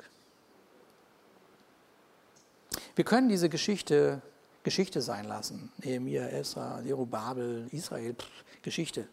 [2.94, 4.20] Wir können diese Geschichte
[4.64, 5.72] Geschichte sein lassen.
[5.78, 9.08] Nehemiah, Esra, Zerubabel, Israel, pff, Geschichte.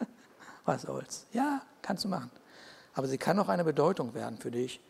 [0.64, 1.26] Was soll's?
[1.32, 2.32] Ja, kannst du machen.
[2.94, 4.80] Aber sie kann auch eine Bedeutung werden für dich,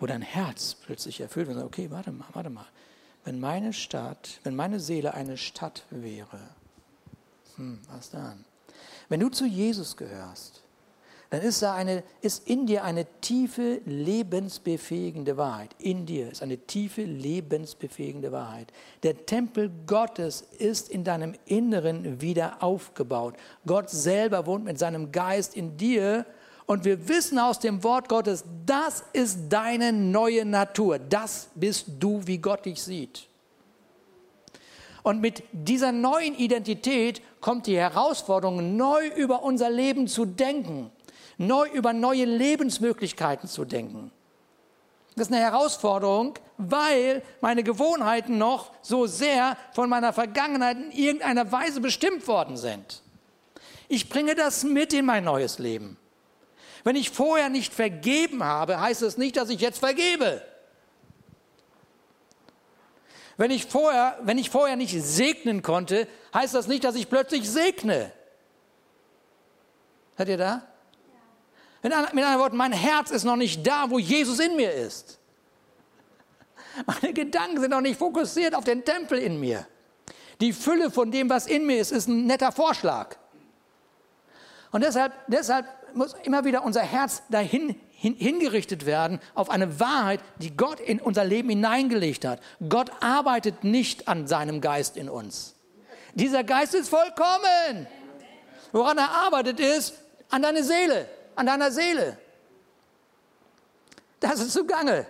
[0.00, 1.62] wo dein Herz plötzlich erfüllt wird.
[1.62, 2.66] Okay, warte mal, warte mal.
[3.24, 6.40] Wenn meine Stadt, wenn meine Seele eine Stadt wäre,
[7.56, 8.44] hm, was dann?
[9.08, 10.62] Wenn du zu Jesus gehörst,
[11.30, 15.70] dann ist, da eine, ist in dir eine tiefe, lebensbefähigende Wahrheit.
[15.78, 18.72] In dir ist eine tiefe, lebensbefähigende Wahrheit.
[19.04, 23.36] Der Tempel Gottes ist in deinem Inneren wieder aufgebaut.
[23.64, 26.26] Gott selber wohnt mit seinem Geist in dir.
[26.70, 31.00] Und wir wissen aus dem Wort Gottes, das ist deine neue Natur.
[31.00, 33.26] Das bist du, wie Gott dich sieht.
[35.02, 40.92] Und mit dieser neuen Identität kommt die Herausforderung, neu über unser Leben zu denken
[41.40, 44.12] neu über neue Lebensmöglichkeiten zu denken.
[45.16, 51.50] Das ist eine Herausforderung, weil meine Gewohnheiten noch so sehr von meiner Vergangenheit in irgendeiner
[51.50, 53.02] Weise bestimmt worden sind.
[53.88, 55.96] Ich bringe das mit in mein neues Leben.
[56.84, 60.42] Wenn ich vorher nicht vergeben habe, heißt es nicht, dass ich jetzt vergebe.
[63.36, 67.48] Wenn ich vorher, wenn ich vorher nicht segnen konnte, heißt das nicht, dass ich plötzlich
[67.48, 68.12] segne.
[70.16, 70.66] Seid ihr da?
[71.82, 75.18] Mit anderen Worten, mein Herz ist noch nicht da, wo Jesus in mir ist.
[76.86, 79.66] Meine Gedanken sind noch nicht fokussiert auf den Tempel in mir.
[80.40, 83.16] Die Fülle von dem, was in mir ist, ist ein netter Vorschlag.
[84.70, 90.20] Und deshalb, deshalb muss immer wieder unser Herz dahin hin, hingerichtet werden auf eine Wahrheit,
[90.38, 92.40] die Gott in unser Leben hineingelegt hat.
[92.68, 95.54] Gott arbeitet nicht an seinem Geist in uns.
[96.14, 97.86] Dieser Geist ist vollkommen.
[98.72, 99.94] Woran er arbeitet ist,
[100.30, 101.08] an deine Seele
[101.40, 102.18] an deiner Seele.
[104.20, 105.06] Das ist zugange.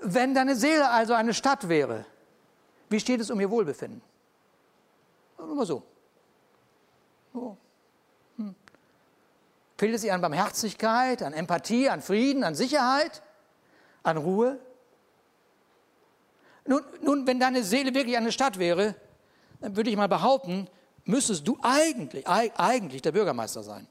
[0.00, 2.06] Wenn deine Seele also eine Stadt wäre,
[2.88, 4.00] wie steht es um ihr Wohlbefinden?
[5.38, 5.82] Nur mal so.
[7.32, 7.56] so.
[8.36, 8.54] Hm.
[9.76, 13.22] Fehlt es ihr an Barmherzigkeit, an Empathie, an Frieden, an Sicherheit,
[14.02, 14.58] an Ruhe?
[16.66, 18.94] Nun, nun, wenn deine Seele wirklich eine Stadt wäre,
[19.60, 20.68] dann würde ich mal behaupten,
[21.04, 23.86] müsstest du eigentlich, eigentlich der Bürgermeister sein.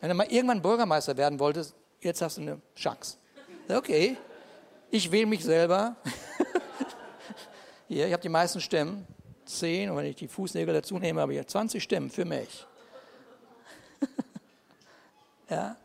[0.00, 3.16] Wenn du mal irgendwann Bürgermeister werden wolltest, jetzt hast du eine Chance.
[3.68, 4.16] Okay,
[4.90, 5.96] ich wähle mich selber.
[7.88, 9.06] Hier, ich habe die meisten Stimmen,
[9.44, 12.66] zehn, und wenn ich die Fußnägel dazu nehme, habe ich 20 Stimmen für mich.
[15.50, 15.76] ja.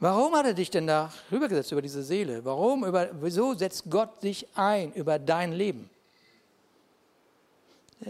[0.00, 2.44] Warum hat er dich denn da rübergesetzt über diese Seele?
[2.44, 5.90] Warum, über, wieso setzt Gott sich ein über dein Leben?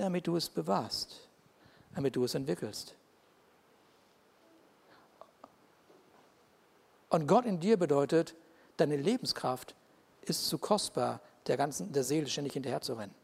[0.00, 1.20] damit du es bewahrst,
[1.94, 2.94] damit du es entwickelst.
[7.08, 8.34] Und Gott in dir bedeutet,
[8.76, 9.74] deine Lebenskraft
[10.24, 13.14] ist zu kostbar, der ganzen der Seele ständig rennen.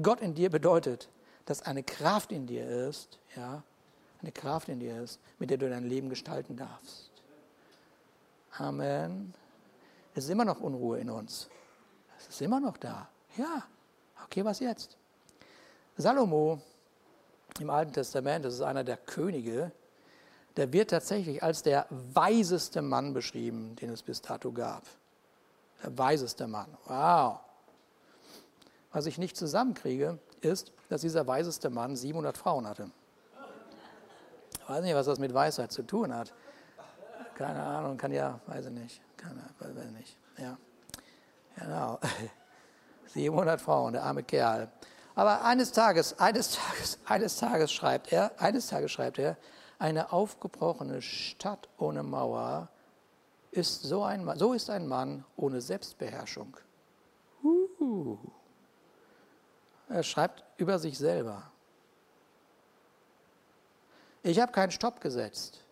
[0.00, 1.08] Gott in dir bedeutet,
[1.44, 3.62] dass eine Kraft in dir ist, ja,
[4.20, 7.10] eine Kraft in dir ist, mit der du dein Leben gestalten darfst.
[8.58, 9.32] Amen.
[10.14, 11.48] Es ist immer noch Unruhe in uns.
[12.18, 13.08] Es ist immer noch da.
[13.36, 13.64] Ja.
[14.24, 14.96] Okay, was jetzt?
[15.96, 16.60] Salomo
[17.60, 19.72] im Alten Testament, das ist einer der Könige,
[20.56, 24.82] der wird tatsächlich als der weiseste Mann beschrieben, den es bis dato gab.
[25.82, 26.76] Der weiseste Mann.
[26.86, 27.40] Wow.
[28.92, 32.90] Was ich nicht zusammenkriege, ist, dass dieser weiseste Mann 700 Frauen hatte.
[34.52, 36.32] Ich weiß nicht, was das mit Weisheit zu tun hat.
[37.34, 39.00] Keine Ahnung, kann ja, weiß ich nicht.
[39.16, 40.16] Keine, weiß ich nicht.
[40.38, 40.56] Ja.
[41.56, 41.98] Genau.
[43.06, 44.68] 700 Frauen, der arme Kerl.
[45.14, 49.36] Aber eines Tages, eines Tages, eines Tages schreibt er, eines Tages schreibt er,
[49.78, 52.68] eine aufgebrochene Stadt ohne Mauer
[53.50, 56.56] ist so ein Mann, so ist ein Mann ohne Selbstbeherrschung.
[57.42, 58.18] Uh.
[59.88, 61.50] Er schreibt über sich selber.
[64.22, 65.64] Ich habe keinen Stopp gesetzt.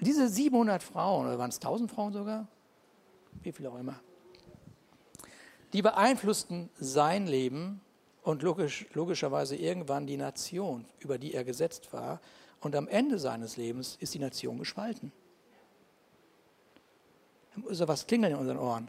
[0.00, 2.48] Diese 700 Frauen, oder waren es 1000 Frauen sogar?
[3.42, 4.00] Wie viel auch immer.
[5.72, 7.80] Die beeinflussten sein Leben
[8.22, 12.20] und logisch, logischerweise irgendwann die Nation, über die er gesetzt war.
[12.60, 15.12] Und am Ende seines Lebens ist die Nation gespalten.
[17.54, 18.88] Da muss ja was klingeln in unseren Ohren.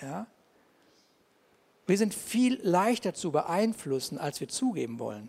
[0.00, 0.26] Ja?
[1.86, 5.28] Wir sind viel leichter zu beeinflussen, als wir zugeben wollen.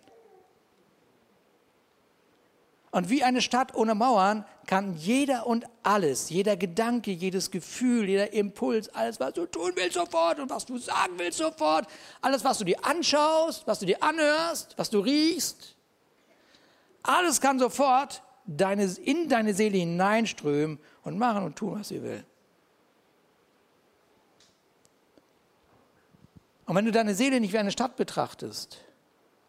[2.94, 8.34] Und wie eine Stadt ohne Mauern kann jeder und alles, jeder Gedanke, jedes Gefühl, jeder
[8.34, 11.88] Impuls, alles, was du tun willst sofort und was du sagen willst sofort,
[12.22, 15.76] alles, was du dir anschaust, was du dir anhörst, was du riechst,
[17.02, 22.24] alles kann sofort deine, in deine Seele hineinströmen und machen und tun, was sie will.
[26.68, 28.78] Und wenn du deine Seele nicht wie eine Stadt betrachtest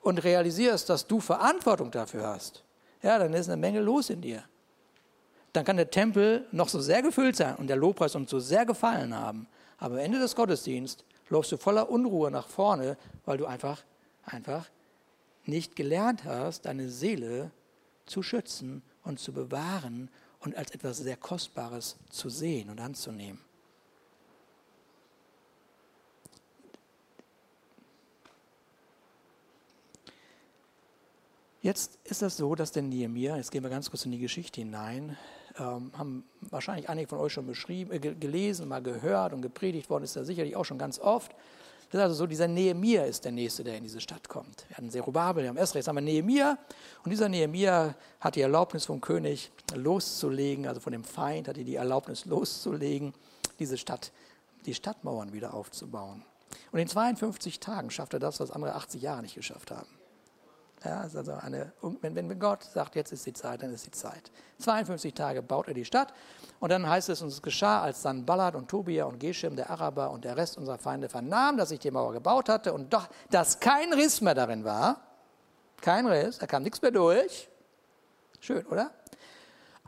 [0.00, 2.63] und realisierst, dass du Verantwortung dafür hast,
[3.04, 4.42] ja, dann ist eine Menge los in dir.
[5.52, 8.64] Dann kann der Tempel noch so sehr gefüllt sein und der Lobpreis uns so sehr
[8.64, 9.46] gefallen haben.
[9.78, 13.84] Aber am Ende des Gottesdienstes läufst du voller Unruhe nach vorne, weil du einfach,
[14.24, 14.68] einfach
[15.44, 17.50] nicht gelernt hast, deine Seele
[18.06, 20.08] zu schützen und zu bewahren
[20.40, 23.40] und als etwas sehr Kostbares zu sehen und anzunehmen.
[31.64, 34.60] Jetzt ist das so, dass der Nehemiah, jetzt gehen wir ganz kurz in die Geschichte
[34.60, 35.16] hinein,
[35.58, 40.04] ähm, haben wahrscheinlich einige von euch schon beschrieben, äh, gelesen, mal gehört und gepredigt worden
[40.04, 41.32] ist da sicherlich auch schon ganz oft.
[41.90, 44.66] Das ist also so, dieser Nehemiah ist der Nächste, der in diese Stadt kommt.
[44.68, 46.58] Wir hatten Zerubabel, wir haben Esra, jetzt haben wir Nehemiah.
[47.02, 51.64] Und dieser Nehemiah hat die Erlaubnis vom König loszulegen, also von dem Feind hat er
[51.64, 53.14] die Erlaubnis loszulegen,
[53.58, 54.12] diese Stadt,
[54.66, 56.26] die Stadtmauern wieder aufzubauen.
[56.72, 59.88] Und in 52 Tagen schafft er das, was andere 80 Jahre nicht geschafft haben.
[60.84, 64.30] Ja, also eine, wenn, wenn Gott sagt, jetzt ist die Zeit, dann ist die Zeit.
[64.58, 66.12] 52 Tage baut er die Stadt
[66.60, 69.70] und dann heißt es, und es geschah, als dann Ballad und Tobia und Geshem, der
[69.70, 73.08] Araber und der Rest unserer Feinde vernahmen, dass ich die Mauer gebaut hatte und doch,
[73.30, 75.00] dass kein Riss mehr darin war.
[75.80, 77.48] Kein Riss, da kam nichts mehr durch.
[78.40, 78.90] Schön, oder?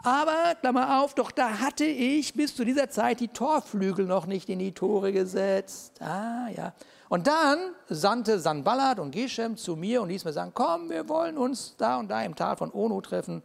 [0.02, 4.48] Aber, Klammer auf, doch da hatte ich bis zu dieser Zeit die Torflügel noch nicht
[4.48, 6.00] in die Tore gesetzt.
[6.00, 6.72] Ah, ja.
[7.09, 11.38] Und dann sandte Sanballat und Geshem zu mir und ließ mir sagen, komm, wir wollen
[11.38, 13.42] uns da und da im Tal von Ono treffen.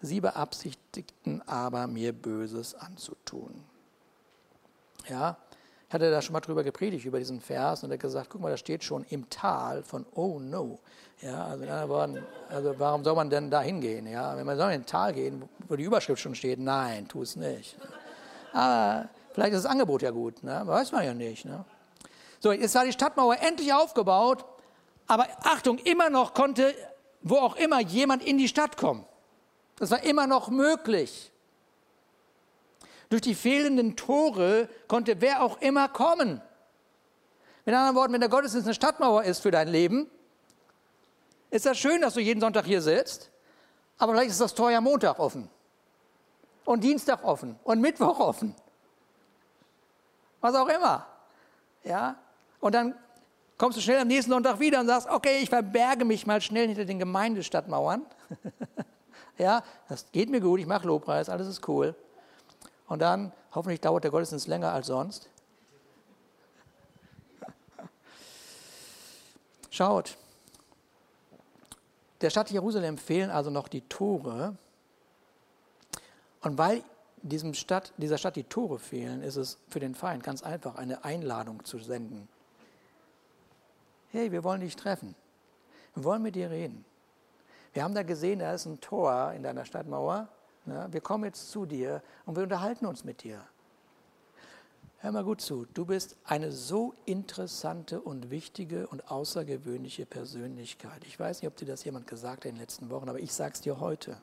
[0.00, 3.64] Sie beabsichtigten aber, mir Böses anzutun.
[5.08, 5.36] Ja,
[5.88, 8.40] ich hatte da schon mal drüber gepredigt, über diesen Vers, und er hat gesagt, guck
[8.40, 10.80] mal, da steht schon im Tal von Oh no.
[11.22, 14.06] Ja, also in anderen Worten, also warum soll man denn da hingehen?
[14.06, 17.22] Ja, wenn man soll in ein Tal gehen, wo die Überschrift schon steht, nein, tu
[17.22, 17.76] es nicht.
[18.52, 20.62] Aber vielleicht ist das Angebot ja gut, ne?
[20.64, 21.44] weiß man ja nicht.
[21.44, 21.64] Ne?
[22.40, 24.44] So, jetzt war die Stadtmauer endlich aufgebaut,
[25.06, 26.74] aber Achtung, immer noch konnte,
[27.22, 29.04] wo auch immer, jemand in die Stadt kommen.
[29.78, 31.32] Das war immer noch möglich.
[33.08, 36.40] Durch die fehlenden Tore konnte wer auch immer kommen.
[37.64, 40.10] Mit anderen Worten, wenn der Gottesdienst eine Stadtmauer ist für dein Leben,
[41.50, 43.30] ist das schön, dass du jeden Sonntag hier sitzt,
[43.98, 45.48] aber vielleicht ist das Tor ja Montag offen
[46.64, 48.54] und Dienstag offen und Mittwoch offen.
[50.40, 51.06] Was auch immer.
[51.82, 52.16] Ja?
[52.60, 52.94] Und dann
[53.58, 56.68] kommst du schnell am nächsten Sonntag wieder und sagst, okay, ich verberge mich mal schnell
[56.68, 58.04] hinter den Gemeindestadtmauern.
[59.38, 61.94] ja, das geht mir gut, ich mache Lobpreis, alles ist cool.
[62.88, 65.28] Und dann, hoffentlich dauert der Gottesdienst länger als sonst.
[69.70, 70.16] Schaut,
[72.20, 74.56] der Stadt Jerusalem fehlen also noch die Tore.
[76.42, 76.82] Und weil
[77.22, 81.04] diesem Stadt, dieser Stadt die Tore fehlen, ist es für den Feind ganz einfach, eine
[81.04, 82.28] Einladung zu senden.
[84.16, 85.14] Hey, wir wollen dich treffen.
[85.92, 86.86] Wir wollen mit dir reden.
[87.74, 90.26] Wir haben da gesehen, da ist ein Tor in deiner Stadtmauer.
[90.64, 90.88] Ne?
[90.90, 93.42] Wir kommen jetzt zu dir und wir unterhalten uns mit dir.
[95.00, 101.04] Hör mal gut zu, du bist eine so interessante und wichtige und außergewöhnliche Persönlichkeit.
[101.04, 103.34] Ich weiß nicht, ob dir das jemand gesagt hat in den letzten Wochen, aber ich
[103.34, 104.16] sage es dir heute.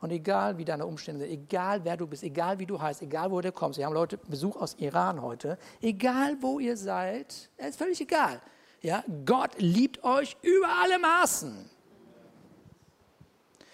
[0.00, 3.32] Und egal wie deine Umstände sind, egal wer du bist, egal wie du heißt, egal
[3.32, 7.76] wo du kommst, wir haben Leute Besuch aus Iran heute, egal wo ihr seid, ist
[7.76, 8.40] völlig egal.
[8.86, 11.68] Ja, Gott liebt euch über alle Maßen.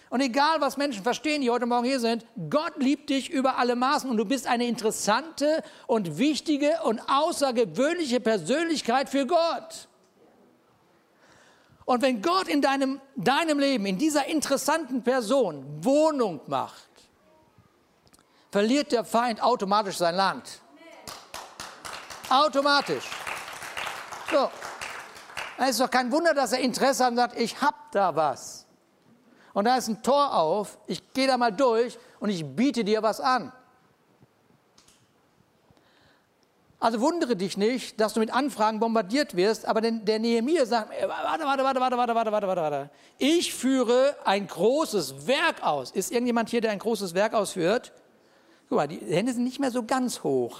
[0.08, 3.76] Und egal, was Menschen verstehen, die heute Morgen hier sind, Gott liebt dich über alle
[3.76, 9.86] Maßen und du bist eine interessante und wichtige und außergewöhnliche Persönlichkeit für Gott.
[11.84, 16.88] Und wenn Gott in deinem, deinem Leben, in dieser interessanten Person Wohnung macht,
[18.50, 20.62] verliert der Feind automatisch sein Land.
[22.30, 23.04] Automatisch.
[24.30, 24.48] So.
[25.64, 28.66] Es ist doch kein Wunder, dass er Interesse hat und sagt, ich hab da was.
[29.52, 33.02] Und da ist ein Tor auf, ich gehe da mal durch und ich biete dir
[33.02, 33.52] was an.
[36.80, 41.44] Also wundere dich nicht, dass du mit Anfragen bombardiert wirst, aber der, Nehemiah sagt, warte,
[41.44, 42.90] warte, warte, warte, warte, warte, warte, warte, warte.
[43.18, 45.92] Ich führe ein großes Werk aus.
[45.92, 47.92] Ist irgendjemand hier, der ein großes Werk ausführt?
[48.68, 50.58] Guck mal, die Hände sind nicht mehr so ganz hoch.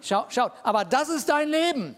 [0.00, 1.94] Schau, schaut, aber das ist dein Leben.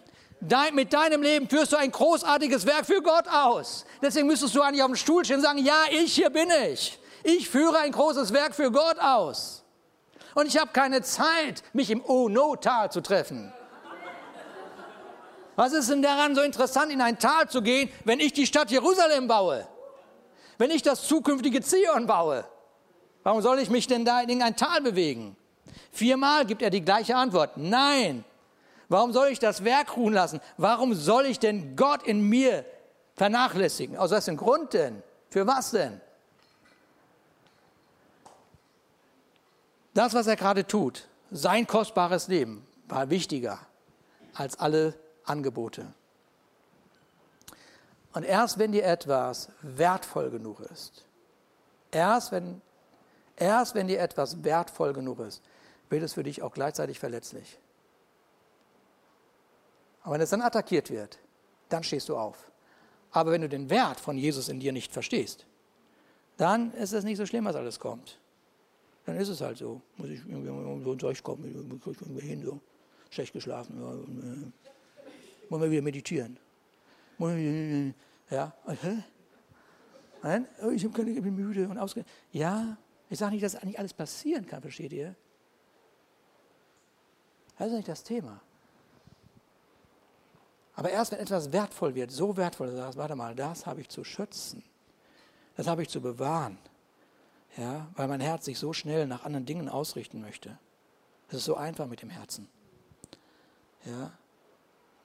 [0.48, 3.84] Dein, mit deinem Leben führst du ein großartiges Werk für Gott aus.
[4.00, 6.98] Deswegen müsstest du eigentlich auf dem Stuhl stehen und sagen, ja, ich hier bin ich.
[7.24, 9.64] Ich führe ein großes Werk für Gott aus.
[10.34, 13.52] Und ich habe keine Zeit, mich im Oh-No-Tal zu treffen.
[15.56, 18.70] Was ist denn daran so interessant, in ein Tal zu gehen, wenn ich die Stadt
[18.70, 19.66] Jerusalem baue?
[20.58, 22.44] Wenn ich das zukünftige Zion baue?
[23.22, 25.34] Warum soll ich mich denn da in ein Tal bewegen?
[25.90, 27.56] Viermal gibt er die gleiche Antwort.
[27.56, 28.25] Nein.
[28.88, 30.40] Warum soll ich das Werk ruhen lassen?
[30.56, 32.64] Warum soll ich denn Gott in mir
[33.14, 33.96] vernachlässigen?
[33.96, 35.02] Aus welchem Grund denn?
[35.28, 36.00] Für was denn?
[39.94, 43.58] Das, was er gerade tut, sein kostbares Leben, war wichtiger
[44.34, 45.86] als alle Angebote.
[48.12, 51.04] Und erst wenn dir etwas wertvoll genug ist,
[51.90, 52.62] erst wenn,
[53.36, 55.42] erst wenn dir etwas wertvoll genug ist,
[55.90, 57.58] wird es für dich auch gleichzeitig verletzlich.
[60.06, 61.18] Aber wenn es dann attackiert wird,
[61.68, 62.50] dann stehst du auf.
[63.10, 65.44] Aber wenn du den Wert von Jesus in dir nicht verstehst,
[66.38, 68.18] dann ist es nicht so schlimm, was alles kommt
[69.06, 69.80] dann ist es halt so.
[69.96, 72.60] Muss ich irgendwie so zurechtkommen, muss ich irgendwie hin, so
[73.08, 73.80] schlecht geschlafen.
[73.80, 75.06] Ja, und, äh,
[75.48, 76.38] muss man wieder meditieren.
[78.30, 79.02] Ja, hä?
[80.22, 82.04] Nein, oh, ich, bin müde und ausge.
[82.32, 82.76] Ja,
[83.08, 85.14] ich sage nicht, dass nicht alles passieren kann, versteht ihr?
[87.56, 88.40] Das ist nicht das Thema.
[90.76, 93.80] Aber erst wenn etwas wertvoll wird, so wertvoll, dass du sagst, warte mal, das habe
[93.80, 94.62] ich zu schützen,
[95.56, 96.58] das habe ich zu bewahren,
[97.56, 100.58] ja, weil mein Herz sich so schnell nach anderen Dingen ausrichten möchte.
[101.28, 102.48] Es ist so einfach mit dem Herzen.
[103.86, 104.12] Ja,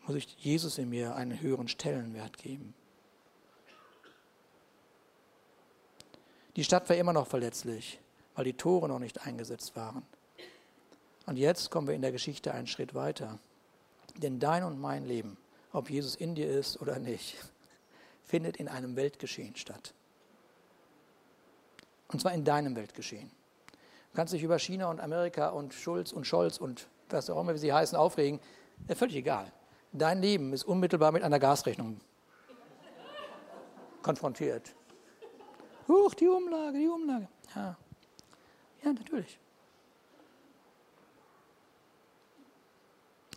[0.06, 2.74] muss ich Jesus in mir einen höheren Stellenwert geben.
[6.58, 8.00] Die Stadt war immer noch verletzlich,
[8.36, 10.06] weil die Tore noch nicht eingesetzt waren.
[11.28, 13.40] Und jetzt kommen wir in der Geschichte einen Schritt weiter.
[14.18, 15.38] Denn dein und mein Leben,
[15.74, 17.38] ob Jesus in dir ist oder nicht,
[18.24, 19.94] findet in einem Weltgeschehen statt.
[22.10, 23.32] Und zwar in deinem Weltgeschehen.
[24.12, 27.54] Du kannst dich über China und Amerika und Schulz und Scholz und was auch immer
[27.54, 28.40] wie sie heißen aufregen.
[28.88, 29.52] Ja, völlig egal.
[29.94, 32.00] Dein Leben ist unmittelbar mit einer Gasrechnung
[34.02, 34.74] konfrontiert.
[35.88, 37.28] Huch, die Umlage, die Umlage.
[37.56, 37.78] Ja,
[38.84, 39.40] ja natürlich.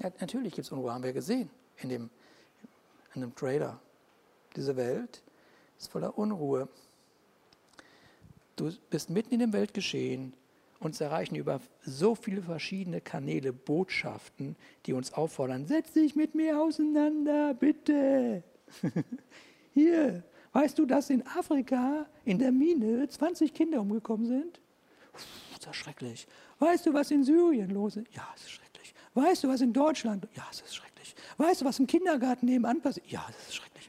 [0.01, 2.11] Ja, natürlich gibt es Unruhe, haben wir gesehen in dem,
[3.15, 3.81] in dem Trailer.
[4.57, 5.23] Diese Welt
[5.79, 6.69] ist voller Unruhe.
[8.57, 10.33] Du bist mitten in dem Weltgeschehen.
[10.81, 14.55] Uns erreichen über so viele verschiedene Kanäle Botschaften,
[14.87, 18.43] die uns auffordern, setz dich mit mir auseinander, bitte.
[19.73, 24.61] Hier, weißt du, dass in Afrika in der Mine 20 Kinder umgekommen sind?
[25.13, 25.19] Puh,
[25.55, 26.27] ist das schrecklich.
[26.59, 28.15] Weißt du, was in Syrien los ist?
[28.15, 28.95] Ja, es ist schrecklich.
[29.15, 30.29] Weißt du, was in Deutschland?
[30.35, 30.94] Ja, es ist schrecklich.
[31.37, 33.07] Weißt du, was im Kindergarten nebenan passiert?
[33.07, 33.89] Ja, es ist schrecklich.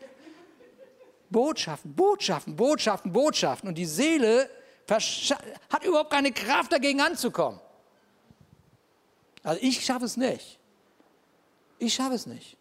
[1.29, 3.69] Botschaften, Botschaften, Botschaften, Botschaften.
[3.69, 4.49] Und die Seele
[4.89, 7.59] hat überhaupt keine Kraft dagegen anzukommen.
[9.43, 10.59] Also ich schaffe es nicht.
[11.79, 12.57] Ich schaffe es nicht.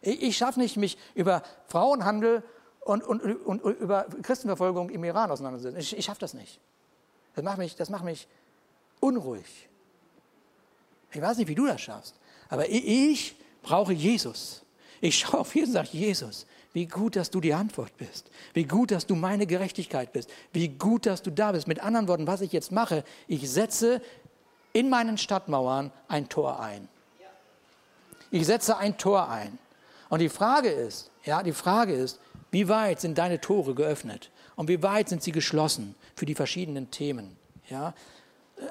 [0.00, 2.42] Ich, ich schaffe nicht, mich über Frauenhandel
[2.80, 5.80] und, und, und, und, über Christenverfolgung im Iran auseinanderzusetzen.
[5.80, 6.60] Ich, ich schaffe das nicht.
[7.34, 8.26] Das macht, mich, das macht mich
[9.00, 9.68] unruhig.
[11.12, 12.14] Ich weiß nicht, wie du das schaffst,
[12.48, 14.62] aber ich brauche Jesus.
[15.00, 18.30] Ich schaue auf Jesus und sage, Jesus, wie gut, dass du die Antwort bist.
[18.54, 20.30] Wie gut, dass du meine Gerechtigkeit bist.
[20.52, 21.66] Wie gut, dass du da bist.
[21.66, 24.00] Mit anderen Worten, was ich jetzt mache, ich setze
[24.72, 26.88] in meinen Stadtmauern ein Tor ein.
[28.30, 29.58] Ich setze ein Tor ein.
[30.08, 34.30] Und die Frage ist, ja, die Frage ist, wie weit sind deine Tore geöffnet?
[34.56, 37.36] Und wie weit sind sie geschlossen für die verschiedenen Themen?
[37.68, 37.94] Ja,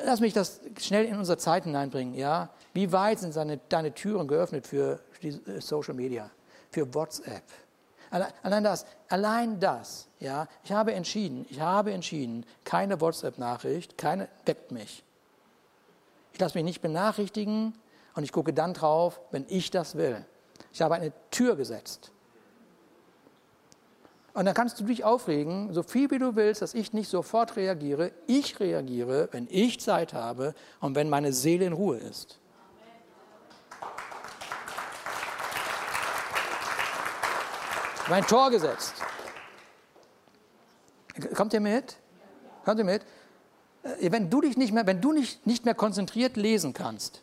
[0.05, 2.13] lass mich das schnell in unsere Zeit hineinbringen.
[2.13, 2.49] Ja,
[2.79, 6.31] wie weit sind deine, deine Türen geöffnet für äh, Social Media,
[6.71, 7.43] für WhatsApp,
[8.41, 14.71] Allein das, allein das, ja, ich habe entschieden, ich habe entschieden, keine WhatsApp-Nachricht, keine weckt
[14.71, 15.03] mich.
[16.33, 17.75] Ich lasse mich nicht benachrichtigen
[18.15, 20.25] und ich gucke dann drauf, wenn ich das will.
[20.73, 22.11] Ich habe eine Tür gesetzt.
[24.33, 27.57] Und dann kannst du dich aufregen, so viel wie du willst, dass ich nicht sofort
[27.57, 28.11] reagiere.
[28.25, 32.39] Ich reagiere, wenn ich Zeit habe und wenn meine Seele in Ruhe ist.
[38.09, 38.95] Mein Tor gesetzt.
[41.35, 41.95] Kommt ihr mit?
[42.65, 43.03] Kommt ihr mit?
[43.83, 47.21] Äh, wenn du dich nicht mehr, wenn du nicht, nicht mehr konzentriert lesen kannst,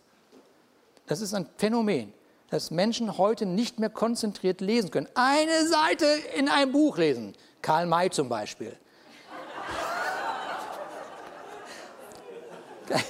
[1.09, 2.15] das ist ein Phänomen,
[2.51, 5.09] dass Menschen heute nicht mehr konzentriert lesen können.
[5.15, 6.07] Eine Seite
[6.37, 7.35] in einem Buch lesen.
[7.63, 8.77] Karl May zum Beispiel.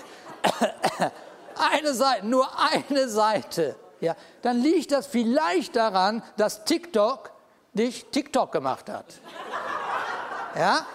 [1.73, 3.77] Eine Seite, nur eine Seite.
[4.01, 7.36] Ja, dann liegt das vielleicht daran, dass TikTok
[7.77, 9.07] dich TikTok gemacht hat.
[10.57, 10.87] Ja?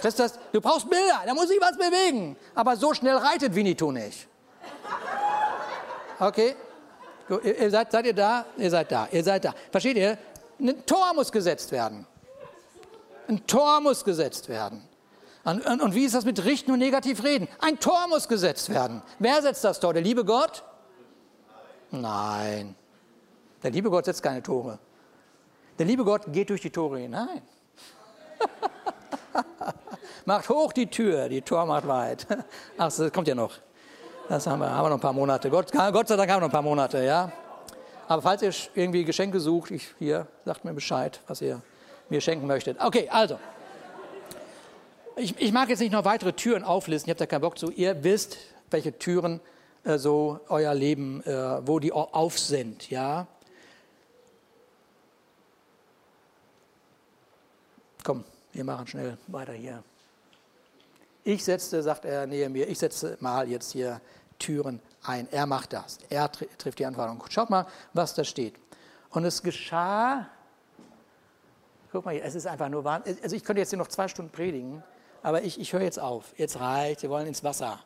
[0.00, 2.36] Christus, du brauchst Bilder, da muss sich was bewegen.
[2.54, 4.28] Aber so schnell reitet Winnetou nicht.
[6.20, 6.56] Okay?
[7.42, 8.46] Ihr seid, seid ihr da?
[8.56, 9.08] Ihr seid da.
[9.10, 9.54] Ihr seid da.
[9.70, 10.16] Versteht ihr?
[10.58, 12.06] Ein Tor muss gesetzt werden.
[13.28, 14.88] Ein Tor muss gesetzt werden.
[15.44, 17.48] Und, und, und wie ist das mit Richten und Negativreden?
[17.60, 19.02] Ein Tor muss gesetzt werden.
[19.18, 19.92] Wer setzt das Tor?
[19.92, 20.64] Der liebe Gott?
[21.90, 22.74] Nein.
[23.62, 24.78] Der liebe Gott setzt keine Tore.
[25.78, 27.42] Der liebe Gott geht durch die Tore hinein.
[30.24, 32.26] macht hoch die Tür, die Tor macht weit.
[32.78, 33.54] Ach, das kommt ja noch.
[34.28, 35.48] Das haben wir, haben wir noch ein paar Monate.
[35.48, 37.30] Gott, Gott sei Dank haben wir noch ein paar Monate, ja.
[38.08, 41.62] Aber falls ihr irgendwie Geschenke sucht, ich, hier, sagt mir Bescheid, was ihr
[42.08, 42.80] mir schenken möchtet.
[42.80, 43.38] Okay, also.
[45.16, 47.70] Ich, ich mag jetzt nicht noch weitere Türen auflisten, ich habe da keinen Bock zu.
[47.70, 48.38] Ihr wisst,
[48.70, 49.40] welche Türen
[49.84, 53.26] äh, so euer Leben, äh, wo die auf sind, ja.
[58.08, 59.84] Komm, wir machen schnell weiter hier.
[61.24, 64.00] Ich setze, sagt er neben mir, ich setze mal jetzt hier
[64.38, 65.28] Türen ein.
[65.30, 65.98] Er macht das.
[66.08, 67.22] Er trifft die Antwortung.
[67.28, 68.54] Schaut mal, was da steht.
[69.10, 70.26] Und es geschah,
[71.92, 73.02] guck mal hier, es ist einfach nur wahr.
[73.22, 74.82] Also ich könnte jetzt hier noch zwei Stunden predigen,
[75.22, 76.32] aber ich, ich höre jetzt auf.
[76.38, 77.78] Jetzt reicht, wir wollen ins Wasser.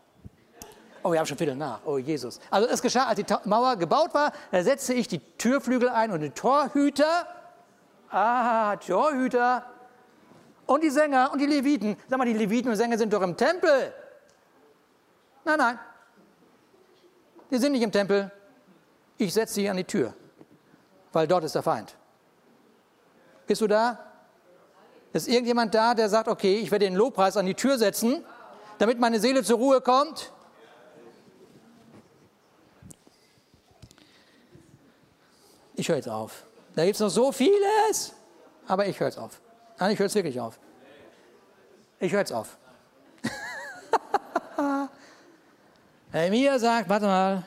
[1.03, 1.81] Oh, wir haben schon Viertel nach.
[1.85, 2.39] Oh, Jesus.
[2.49, 6.21] Also es geschah, als die Mauer gebaut war, da setzte ich die Türflügel ein und
[6.21, 7.27] den Torhüter,
[8.09, 9.67] ah, Torhüter,
[10.67, 11.97] und die Sänger und die Leviten.
[12.09, 13.93] Sag mal, die Leviten und Sänger sind doch im Tempel.
[15.45, 15.79] Nein, nein.
[17.51, 18.31] Die sind nicht im Tempel.
[19.19, 20.15] Ich setze sie an die Tür,
[21.13, 21.97] weil dort ist der Feind.
[23.47, 23.99] Bist du da?
[25.13, 28.25] Ist irgendjemand da, der sagt, okay, ich werde den Lobpreis an die Tür setzen,
[28.79, 30.33] damit meine Seele zur Ruhe kommt?
[35.75, 36.47] Ich höre jetzt auf.
[36.75, 38.15] Da gibt es noch so vieles,
[38.67, 39.41] aber ich höre jetzt auf.
[39.83, 40.61] Nein, ich höre jetzt wirklich auf.
[41.99, 42.57] Ich höre jetzt auf.
[46.13, 47.45] Mir sagt, warte mal,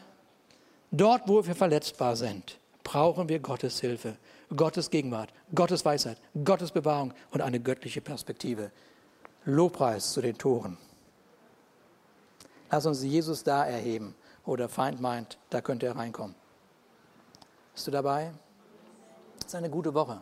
[0.91, 4.17] dort, wo wir verletzbar sind, brauchen wir Gottes Hilfe,
[4.53, 8.69] Gottes Gegenwart, Gottes Weisheit, Gottes Bewahrung und eine göttliche Perspektive.
[9.45, 10.77] Lobpreis zu den Toren.
[12.69, 14.13] Lass uns Jesus da erheben,
[14.43, 16.35] wo der Feind meint, da könnte er reinkommen.
[17.73, 18.33] Bist du dabei?
[19.39, 20.21] Es ist eine gute Woche.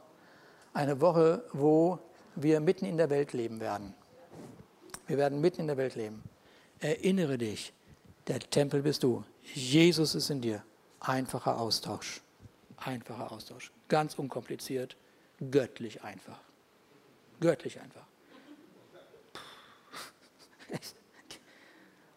[0.73, 1.99] Eine Woche, wo
[2.35, 3.93] wir mitten in der Welt leben werden.
[5.07, 6.23] Wir werden mitten in der Welt leben.
[6.79, 7.73] Erinnere dich,
[8.27, 9.23] der Tempel bist du.
[9.53, 10.63] Jesus ist in dir.
[10.99, 12.21] Einfacher Austausch.
[12.77, 13.71] Einfacher Austausch.
[13.87, 14.97] Ganz unkompliziert.
[15.51, 16.39] Göttlich einfach.
[17.39, 18.05] Göttlich einfach.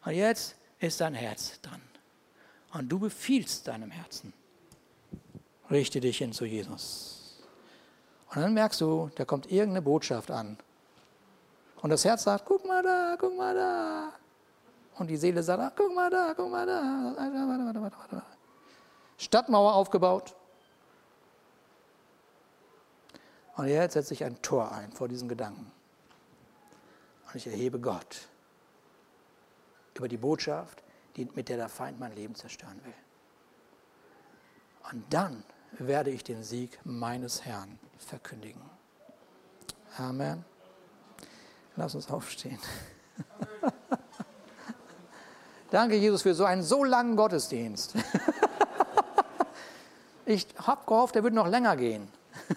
[0.05, 1.83] Und jetzt ist dein Herz dran.
[2.73, 4.33] Und du befiehlst deinem Herzen.
[5.71, 7.16] Richte dich hin zu Jesus.
[8.37, 10.59] Und dann merkst du, da kommt irgendeine Botschaft an.
[11.80, 14.12] Und das Herz sagt, guck mal da, guck mal da.
[14.99, 18.22] Und die Seele sagt, guck mal da, guck mal da.
[19.16, 20.37] Stadtmauer aufgebaut.
[23.57, 25.72] Und jetzt setze ich ein Tor ein vor diesen Gedanken.
[27.28, 28.28] Und ich erhebe Gott
[29.95, 30.82] über die Botschaft,
[31.16, 32.93] die, mit der der Feind mein Leben zerstören will.
[34.93, 35.43] Und dann
[35.78, 38.62] werde ich den Sieg meines Herrn verkündigen.
[39.99, 40.44] Amen.
[41.76, 42.59] Lass uns aufstehen.
[45.70, 47.94] Danke, Jesus, für so einen so langen Gottesdienst.
[50.26, 52.09] ich habe gehofft, er würde noch länger gehen.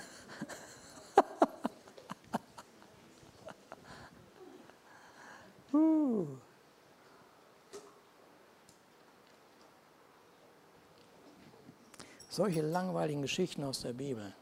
[12.30, 14.34] Solche langweiligen Geschichten aus der Bibel.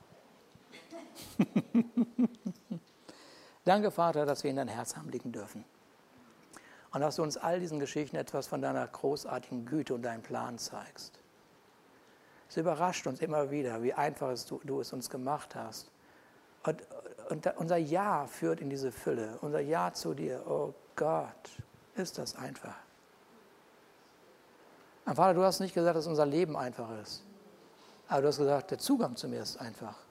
[3.65, 5.65] Danke, Vater, dass wir in dein Herz haben blicken dürfen.
[6.91, 10.57] Und dass du uns all diesen Geschichten etwas von deiner großartigen Güte und deinem Plan
[10.57, 11.19] zeigst.
[12.49, 15.91] Es überrascht uns immer wieder, wie einfach es du, du es uns gemacht hast.
[16.63, 16.81] Und,
[17.57, 19.37] unser Ja führt in diese Fülle.
[19.41, 20.41] Unser Ja zu dir.
[20.47, 21.61] Oh Gott,
[21.95, 22.75] ist das einfach.
[25.05, 27.23] Und Vater, du hast nicht gesagt, dass unser Leben einfach ist.
[28.07, 30.06] Aber du hast gesagt, der Zugang zu mir ist einfach.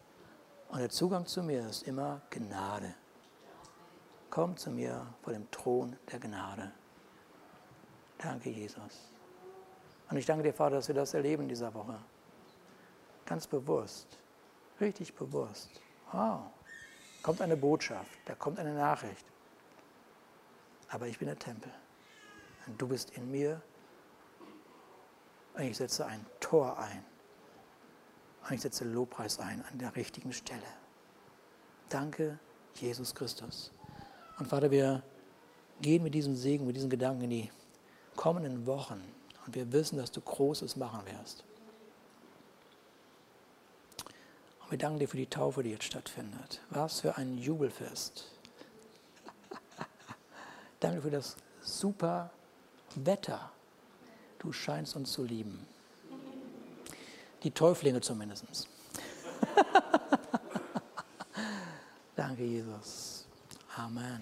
[0.68, 2.94] Und der Zugang zu mir ist immer Gnade.
[4.30, 6.72] Komm zu mir vor dem Thron der Gnade.
[8.18, 9.10] Danke, Jesus.
[10.10, 11.98] Und ich danke dir, Vater, dass wir das erleben in dieser Woche.
[13.24, 14.18] Ganz bewusst,
[14.80, 15.80] richtig bewusst.
[16.12, 16.42] Wow,
[17.22, 19.26] kommt eine Botschaft, da kommt eine Nachricht.
[20.88, 21.72] Aber ich bin der Tempel.
[22.66, 23.60] Und du bist in mir.
[25.54, 27.04] Und ich setze ein Tor ein.
[28.48, 30.62] Und ich setze Lobpreis ein an der richtigen Stelle.
[31.88, 32.38] Danke,
[32.74, 33.72] Jesus Christus.
[34.38, 35.02] Und Vater, wir
[35.80, 37.50] gehen mit diesem Segen, mit diesen Gedanken in die
[38.14, 39.02] kommenden Wochen.
[39.46, 41.44] Und wir wissen, dass du Großes machen wirst.
[44.60, 46.60] Und wir danken dir für die Taufe, die jetzt stattfindet.
[46.70, 48.30] Was für ein Jubelfest.
[50.80, 52.30] Danke für das super
[52.94, 53.50] Wetter.
[54.38, 55.66] Du scheinst uns zu lieben.
[57.46, 58.44] Die Täuflinge zumindest.
[62.16, 63.24] Danke, Jesus.
[63.76, 64.20] Amen.